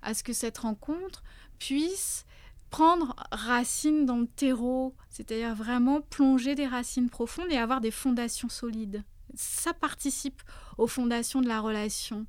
à 0.02 0.14
ce 0.14 0.22
que 0.22 0.32
cette 0.32 0.58
rencontre 0.58 1.22
puisse 1.58 2.26
prendre 2.70 3.14
racine 3.30 4.06
dans 4.06 4.18
le 4.18 4.26
terreau, 4.26 4.94
c'est-à-dire 5.08 5.54
vraiment 5.54 6.00
plonger 6.00 6.54
des 6.54 6.66
racines 6.66 7.10
profondes 7.10 7.50
et 7.50 7.56
avoir 7.56 7.80
des 7.80 7.90
fondations 7.90 8.48
solides. 8.48 9.04
Ça 9.34 9.72
participe 9.72 10.42
aux 10.78 10.86
fondations 10.86 11.40
de 11.40 11.48
la 11.48 11.60
relation. 11.60 12.26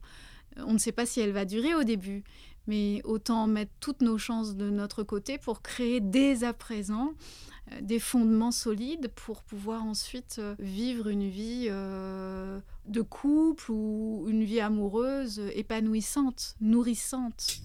On 0.58 0.74
ne 0.74 0.78
sait 0.78 0.92
pas 0.92 1.06
si 1.06 1.20
elle 1.20 1.32
va 1.32 1.46
durer 1.46 1.76
au 1.76 1.84
début, 1.84 2.24
mais 2.68 3.02
autant 3.04 3.48
mettre 3.48 3.72
toutes 3.80 4.02
nos 4.02 4.18
chances 4.18 4.56
de 4.56 4.70
notre 4.70 5.04
côté 5.04 5.38
pour 5.38 5.62
créer 5.62 6.00
dès 6.02 6.44
à 6.44 6.54
présent 6.54 7.10
euh, 7.10 7.57
des 7.82 8.00
fondements 8.00 8.52
solides 8.52 9.10
pour 9.16 9.44
pouvoir 9.44 9.84
ensuite 9.84 10.38
euh, 10.40 10.56
vivre 10.60 11.08
une 11.08 11.30
vie 11.30 11.68
euh, 11.70 12.60
de 12.88 13.02
couple 13.02 13.72
ou 13.72 14.26
une 14.28 14.44
vie 14.44 14.60
amoureuse 14.60 15.42
épanouissante, 15.54 16.56
nourrissante. 16.62 17.62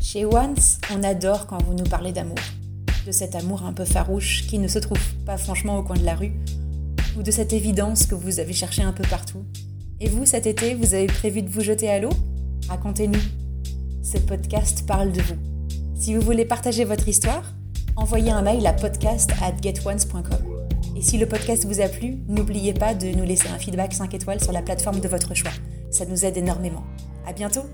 Chez 0.00 0.24
Once, 0.24 0.78
on 0.92 1.02
adore 1.02 1.46
quand 1.46 1.62
vous 1.62 1.74
nous 1.74 1.84
parlez 1.84 2.12
d'amour. 2.12 2.38
De 3.06 3.12
cet 3.12 3.34
amour 3.34 3.64
un 3.64 3.72
peu 3.72 3.84
farouche 3.84 4.46
qui 4.46 4.58
ne 4.58 4.68
se 4.68 4.78
trouve 4.78 5.00
pas 5.26 5.36
franchement 5.36 5.78
au 5.78 5.82
coin 5.82 5.96
de 5.96 6.04
la 6.04 6.14
rue, 6.14 6.32
ou 7.16 7.22
de 7.22 7.30
cette 7.30 7.52
évidence 7.52 8.06
que 8.06 8.14
vous 8.14 8.40
avez 8.40 8.52
cherché 8.52 8.82
un 8.82 8.92
peu 8.92 9.04
partout. 9.08 9.44
Et 10.00 10.08
vous, 10.08 10.26
cet 10.26 10.46
été, 10.46 10.74
vous 10.74 10.94
avez 10.94 11.06
prévu 11.06 11.42
de 11.42 11.48
vous 11.48 11.62
jeter 11.62 11.90
à 11.90 11.98
l'eau? 12.00 12.10
Racontez-nous. 12.68 13.20
Ce 14.02 14.18
podcast 14.18 14.86
parle 14.86 15.12
de 15.12 15.20
vous. 15.22 15.36
Si 15.96 16.14
vous 16.14 16.20
voulez 16.20 16.44
partager 16.44 16.84
votre 16.84 17.08
histoire, 17.08 17.44
envoyez 17.96 18.30
un 18.30 18.42
mail 18.42 18.66
à 18.66 18.72
podcast 18.72 19.30
at 19.42 19.54
getones.com. 19.62 20.54
Et 20.96 21.02
si 21.02 21.18
le 21.18 21.26
podcast 21.26 21.64
vous 21.64 21.80
a 21.80 21.88
plu, 21.88 22.18
n'oubliez 22.28 22.72
pas 22.72 22.94
de 22.94 23.08
nous 23.08 23.24
laisser 23.24 23.48
un 23.48 23.58
feedback 23.58 23.94
5 23.94 24.14
étoiles 24.14 24.40
sur 24.40 24.52
la 24.52 24.62
plateforme 24.62 25.00
de 25.00 25.08
votre 25.08 25.34
choix. 25.34 25.52
Ça 25.90 26.06
nous 26.06 26.24
aide 26.24 26.36
énormément. 26.36 26.84
À 27.26 27.32
bientôt! 27.32 27.64